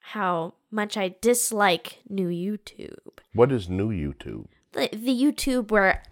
[0.00, 3.20] How much I dislike new YouTube.
[3.34, 4.46] What is new YouTube?
[4.72, 6.02] The the YouTube where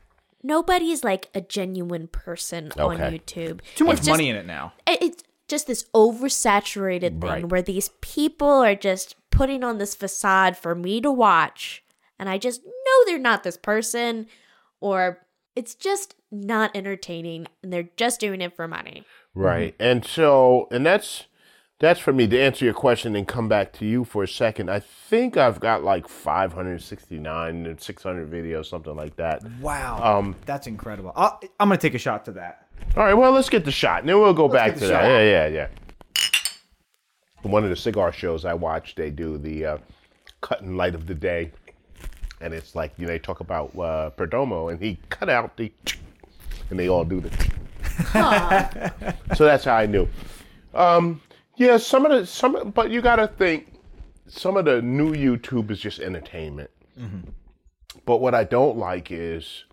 [0.42, 3.60] nobody's like a genuine person on YouTube.
[3.74, 7.62] too much It's just- money in it now it- it's just this oversaturated thing where
[7.62, 11.82] these people are just putting on this facade for me to watch
[12.18, 14.26] and i just know they're not this person
[14.80, 15.24] or
[15.56, 19.04] it's just not entertaining and they're just doing it for money
[19.38, 19.74] Right.
[19.78, 21.26] And so and that's
[21.78, 24.68] that's for me to answer your question and come back to you for a second.
[24.68, 29.42] I think I've got like 569 and 600 videos, something like that.
[29.60, 30.18] Wow.
[30.18, 31.12] Um, That's incredible.
[31.14, 32.66] I'll, I'm going to take a shot to that.
[32.96, 34.88] All right, well, let's get the shot, and then we'll go back to that.
[34.88, 35.04] shot.
[35.04, 35.68] Yeah, yeah, yeah.
[37.42, 39.78] One of the cigar shows I watch, they do the uh,
[40.40, 41.52] cutting light of the day,
[42.40, 45.72] and it's like you know they talk about uh, Perdomo, and he cut out the,
[46.70, 47.30] and they all do the.
[49.36, 50.08] so that's how I knew.
[50.74, 51.20] Um,
[51.56, 53.72] yeah, some of the some, but you got to think,
[54.26, 56.70] some of the new YouTube is just entertainment.
[58.04, 59.64] But what I don't like is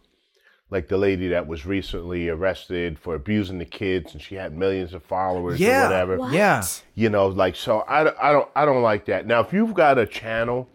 [0.75, 4.93] like the lady that was recently arrested for abusing the kids and she had millions
[4.93, 6.13] of followers or whatever.
[6.31, 6.63] Yeah.
[6.95, 9.25] You know, like so I, don't- I don't I don't like that.
[9.25, 10.67] Now if you've got a channel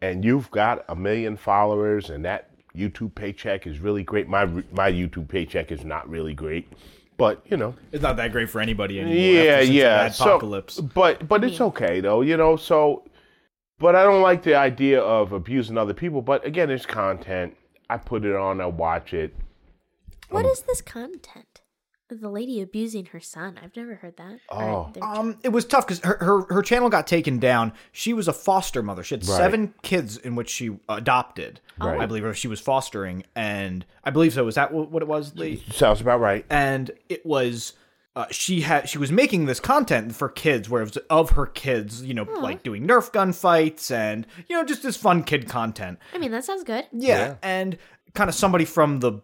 [0.00, 4.28] and you've got a million followers and that YouTube paycheck is really great.
[4.28, 6.66] My my YouTube paycheck is not really great.
[7.18, 9.16] But, you know, It's not that great for anybody anymore.
[9.44, 10.08] yeah, after yeah.
[10.08, 10.80] the So, apocalypse.
[10.80, 12.56] but but it's okay though, you know.
[12.56, 13.04] So,
[13.78, 16.20] but I don't like the idea of abusing other people.
[16.20, 17.56] But again, it's content.
[17.88, 18.60] I put it on.
[18.60, 19.34] I watch it.
[20.28, 21.60] What Um, is this content?
[22.08, 23.58] The lady abusing her son.
[23.60, 24.38] I've never heard that.
[24.48, 24.92] Oh.
[25.02, 27.72] Um, it was tough because her, her her channel got taken down.
[27.90, 29.02] She was a foster mother.
[29.02, 29.36] She had Right.
[29.36, 31.60] seven kids in which she adopted.
[31.80, 32.00] Right.
[32.00, 34.44] I believe, or she was fostering, and I believe so.
[34.44, 35.34] Was that what it was?
[35.34, 35.64] Lee?
[35.72, 36.46] Sounds about right.
[36.48, 37.72] and it was
[38.16, 41.46] uh, she had she was making this content for kids where it was of her
[41.46, 45.48] kids you know like doing nerf gun fights and you know just this fun kid
[45.48, 46.86] content I mean, that sounds good.
[46.92, 47.76] yeah, and
[48.14, 49.20] kind of somebody from the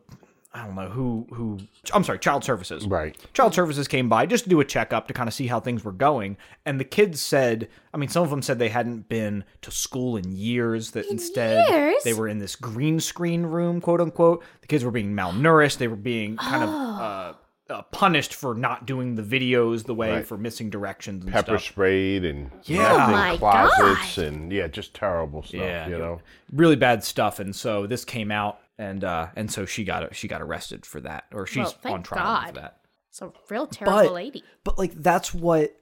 [0.55, 1.59] i don't know who who
[1.95, 3.16] i'm sorry child services Right.
[3.32, 5.82] child services came by just to do a checkup to kind of see how things
[5.82, 6.36] were going
[6.66, 10.18] and the kids said i mean some of them said they hadn't been to school
[10.18, 12.03] in years that instead years?
[12.05, 15.88] they were in this green screen room quote unquote the kids were being malnourished they
[15.88, 17.32] were being kind of uh,
[17.72, 20.26] uh, punished for not doing the videos the way Right.
[20.26, 22.92] for missing directions and Pepper stuff sprayed and Yeah.
[22.92, 25.60] left Oh my closets and yeah, just terrible stuff.
[25.60, 26.20] yeah, you know.
[26.52, 30.28] really bad stuff and so this came out and uh and so she got she
[30.28, 32.78] got arrested for that or she's Well, thank on trial for that
[33.10, 34.44] It's a real terrible but lady.
[34.64, 35.74] but like that's what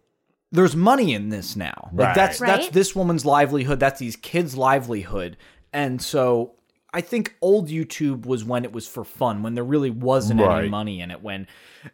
[0.53, 2.15] there's money in this now like Right.
[2.15, 2.73] that's that's Right?
[2.73, 5.37] this woman's livelihood that's these kids livelihood
[5.73, 6.55] and so
[6.93, 10.69] i think old youtube was when it was for fun when there really wasn't any
[10.69, 11.47] money in it when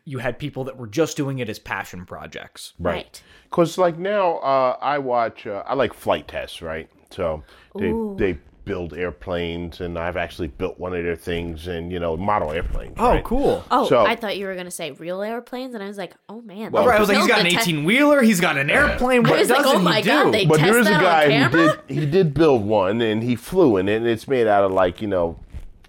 [0.05, 3.23] you had people that were just doing it as passion projects Right.
[3.45, 5.47] Because like now, uh, I watch.
[5.47, 6.89] Uh, I like Flite Tests, right?
[7.11, 7.43] So
[7.79, 12.17] they they build airplanes, and I've actually built one of their things, and you know,
[12.19, 12.97] model airplanes.
[12.99, 13.25] oh right?
[13.25, 15.97] cool Oh, So- I thought you were going to say real airplanes, and I was
[15.97, 16.73] like, oh man.
[16.73, 18.59] Well, all right i was like he's got an the te- 18 wheeler he's got
[18.59, 20.81] an airplane what I was doesn't oh my he do God, they But test there
[20.81, 23.89] is a that on guy who did he did build one, and he flew in
[23.89, 25.39] it, and it's made out of like you know,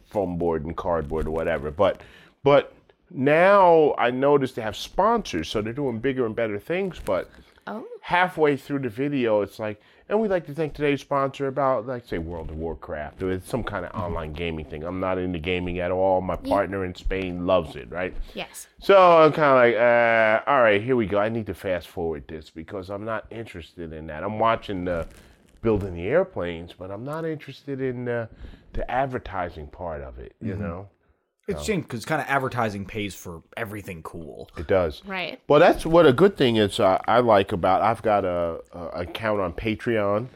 [0.10, 1.72] foam board and cardboard or whatever.
[1.72, 2.02] But
[2.44, 2.74] but
[3.10, 7.00] now I noticed they have sponsors, so they're doing bigger and better things.
[7.04, 7.30] But
[7.70, 7.84] Oh.
[8.02, 12.08] halfway through the video, it's like, and we'd like to thank today's sponsor about, like,
[12.08, 14.84] say, World of Warcraft or it's some kind of online gaming thing.
[14.84, 16.22] I'm not into gaming at all.
[16.22, 18.14] My partner in Spain loves it, right?
[18.34, 18.68] Yes.
[18.80, 21.20] So I'm kind of like, uh, all right, here we go.
[21.20, 24.24] I need to fast forward this because I'm not interested in that.
[24.24, 25.08] I'm watching the
[25.62, 28.30] building the airplanes, but I'm not interested in the,
[28.74, 30.36] the advertising part of it.
[30.42, 30.90] You know,
[31.48, 35.02] it's shame because kind of advertising pays for everything cool it does.
[35.06, 35.40] Right.
[35.48, 36.80] Well, that's what a good thing is.
[36.80, 37.82] Uh, I like about.
[37.82, 40.28] I've got a, a account on Patreon,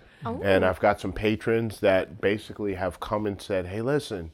[0.43, 4.31] and I've got some patrons that basically have come and said, "Hey, listen,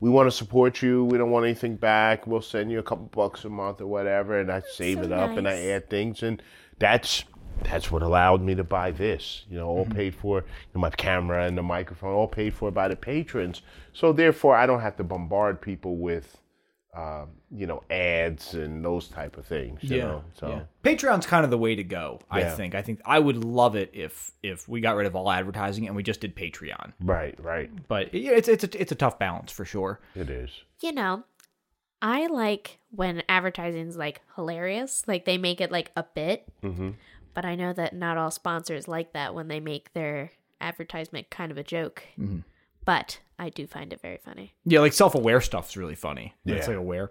[0.00, 1.04] we want to support you.
[1.06, 2.26] We don't want anything back.
[2.26, 5.12] We'll send you a couple bucks a month or whatever." And I save so it
[5.12, 6.42] up and I add things, and
[6.78, 7.24] that's
[7.64, 9.44] that's what allowed me to buy this.
[9.50, 10.38] You know, all paid for.
[10.38, 10.44] You
[10.74, 13.62] know, my camera and the microphone, all paid for by the patrons.
[13.92, 16.36] So therefore, I don't have to bombard people with.
[16.92, 19.78] Um, you know, ads and those type of things.
[19.84, 22.18] You know, so Patreon's kind of the way to go.
[22.28, 22.50] I Yeah.
[22.56, 22.74] think.
[22.74, 25.94] I think I would love it if if we got rid of all advertising and
[25.94, 26.92] we just did Patreon.
[27.00, 30.00] right, right, But yeah, it's it's a, it's a tough balance for sure.
[30.16, 30.50] it is.
[30.80, 31.22] You know,
[32.02, 35.04] I like when advertising's like hilarious.
[35.06, 36.48] Like they make it like a bit.
[36.60, 36.90] Mm-hmm.
[37.34, 41.50] But I know that not all sponsors like that when they make their advertisement kind
[41.52, 42.02] of a joke.
[42.18, 42.40] Mm-hmm.
[42.84, 44.54] But I do find it very funny.
[44.64, 46.34] Yeah, like self aware stuff's really funny.
[46.44, 46.74] It's Yeah.
[46.74, 47.10] like aware.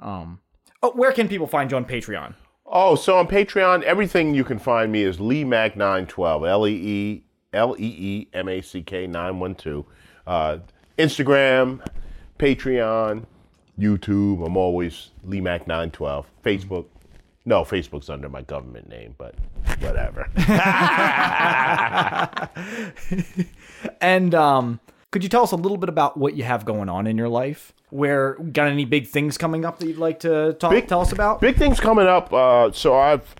[0.00, 0.40] Um,
[0.82, 2.34] oh, where can people find you on Patreon?
[2.64, 6.66] Oh, so on Patreon, everything you can find me is Lee Mack nine twelve L
[6.66, 9.86] E E L E E M A C K nine one two.
[10.26, 10.58] Uh,
[10.98, 11.80] Instagram,
[12.38, 13.24] Patreon,
[13.78, 14.44] YouTube.
[14.46, 16.26] I'm always Lee Mack nine twelve.
[16.44, 16.86] Facebook.
[17.48, 19.34] No, Facebook's under my government name, but
[19.80, 20.28] whatever.
[24.00, 24.80] And um,
[25.10, 27.28] could you tell us a little bit about what you have going on in your
[27.28, 27.72] life?
[27.90, 31.12] Where got any big things coming up that you'd like to talk, Big- tell us
[31.12, 31.40] about?
[31.40, 32.32] Big things coming up.
[32.32, 33.34] Uh, so I've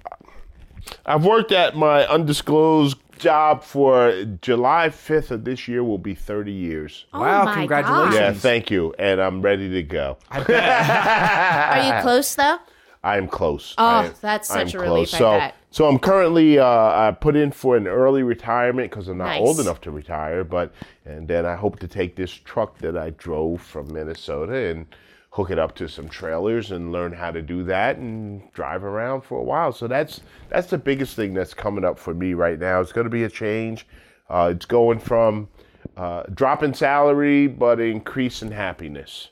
[1.04, 6.52] I've worked at my undisclosed job for July 5th of this year will be 30
[6.52, 7.04] years.
[7.12, 8.14] Oh Wow, my congratulations.
[8.14, 8.94] Yeah, thank you.
[8.98, 10.16] And I'm ready to go.
[10.30, 12.58] Are you close though?
[13.02, 13.74] I am close.
[13.78, 17.52] Oh, am- that's such a relief, I So, so I'm currently uh, I put in
[17.52, 19.40] for an early retirement because I'm not Nice.
[19.40, 20.44] old enough to retire.
[20.44, 20.72] But
[21.04, 24.86] and then I hope to take this truck that I drove from Minnesota and
[25.30, 29.20] hook it up to some trailers and learn how to do that and drive around
[29.20, 29.72] for a while.
[29.72, 32.80] So that's that's the biggest thing that's coming up for me right now.
[32.80, 33.86] It's going to be a change.
[34.28, 35.48] Uh, it's going from
[35.96, 39.28] uh, drop in salary but increasing happiness.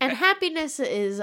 [0.00, 1.22] And happiness is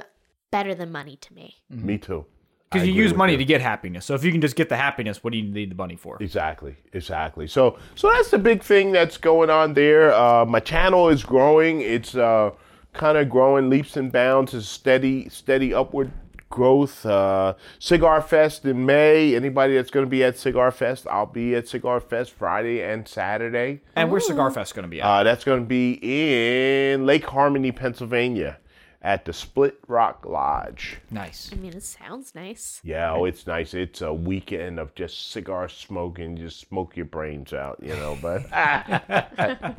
[0.52, 1.56] better than money to me.
[1.70, 2.26] Me too.
[2.72, 3.38] Because you use money you.
[3.38, 4.06] to get happiness.
[4.06, 6.18] So if you can just get the happiness, what do you need the money for?
[6.22, 7.47] Exactly, exactly.
[7.47, 10.14] So, so that's the big thing that's going on there.
[10.14, 11.82] Uh, my channel is growing.
[11.82, 12.52] It's uh,
[12.93, 14.54] kind of growing leaps and bounds.
[14.54, 16.14] It's steady, steady upward
[16.52, 17.06] growth.
[17.06, 19.36] Uh, Cigar Fest in May.
[19.36, 23.08] Anybody that's going to be at Cigar Fest, I'll be at Cigar Fest Friday and
[23.08, 23.82] Saturday.
[23.95, 25.08] And where's Cigar Fest going to be at?
[25.08, 28.60] Uh, that's going to be in Lake Harmony, Pennsylvania,
[29.02, 30.99] at the Split Rock Lodge.
[31.10, 31.49] nice.
[31.52, 32.80] I mean, it sounds nice.
[32.84, 33.74] Yeah, oh, it's nice.
[33.74, 38.18] It's a weekend of just cigar smoking, just smoke your brains out, you know.
[38.22, 38.45] But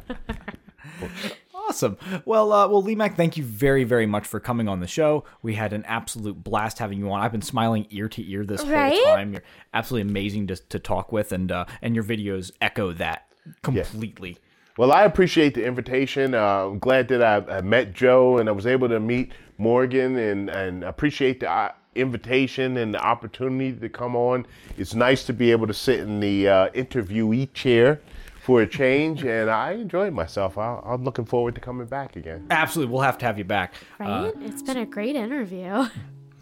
[1.55, 1.97] Awesome.
[2.25, 5.25] Well, uh, well, Lee Mack, thank you very, very much for coming on the show.
[5.43, 7.21] We had an absolute blast having you on.
[7.21, 8.93] I've been smiling ear to ear this Right?
[8.93, 9.33] whole time.
[9.33, 13.27] You're absolutely amazing to, to talk with, and uh, and your videos echo that
[13.63, 14.39] completely.
[14.79, 16.35] Well, I appreciate the invitation.
[16.35, 20.17] Uh, I'm glad that I, I met Joe and I was able to meet Morgan,
[20.19, 24.47] and and appreciate the uh, invitation and the opportunity to come on.
[24.77, 28.01] It's nice to be able to sit in the uh, interviewee chair
[28.41, 30.59] for a change, and I enjoyed myself.
[30.59, 32.47] I, I'm looking forward to coming back again.
[32.51, 33.75] Absolutely, we'll have to have you back.
[34.01, 34.33] Right?
[34.41, 35.87] it's been a great interview.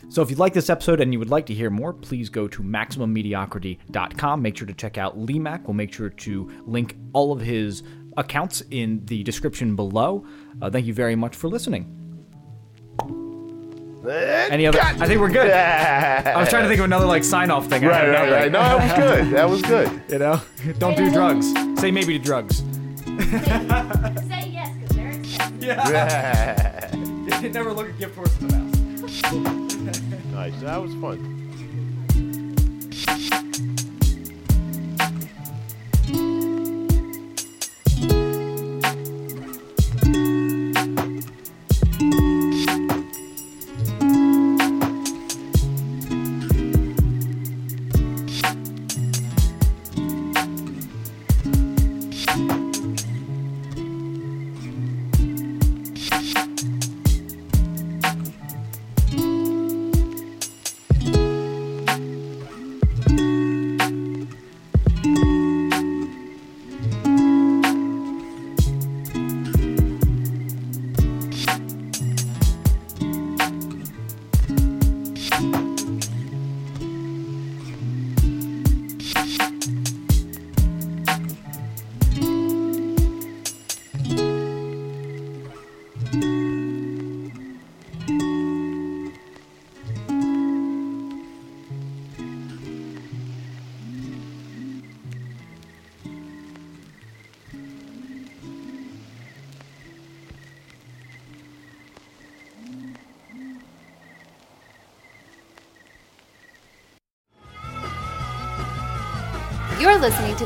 [0.08, 2.48] So if you'd like this episode and you would like to hear more, please go
[2.48, 4.42] to MaximumMediocrity.com.
[4.42, 5.68] Make sure to check out Lee Mack.
[5.68, 7.84] We'll make sure to link all of his
[8.20, 10.24] accounts in the description below.
[10.62, 11.96] Uh, thank you very much for listening.
[14.08, 14.80] Any other?
[14.80, 15.50] I think we're good.
[15.50, 17.84] I was trying to think of another like sign off thing.
[17.84, 18.52] I Right, don't right, right.
[18.52, 19.30] No, that was good.
[19.34, 20.02] That was good.
[20.10, 20.40] You know,
[20.78, 21.52] don't do drugs.
[21.80, 22.58] Say maybe to drugs.
[22.58, 22.64] Say
[24.52, 25.62] yes, because they're expensive.
[25.62, 26.90] Yeah.
[27.52, 30.32] Never look a gift horse in the mouth.
[30.32, 30.58] nice.
[30.60, 31.39] That was fun.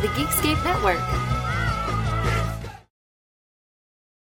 [0.05, 1.04] The Geekscape Network.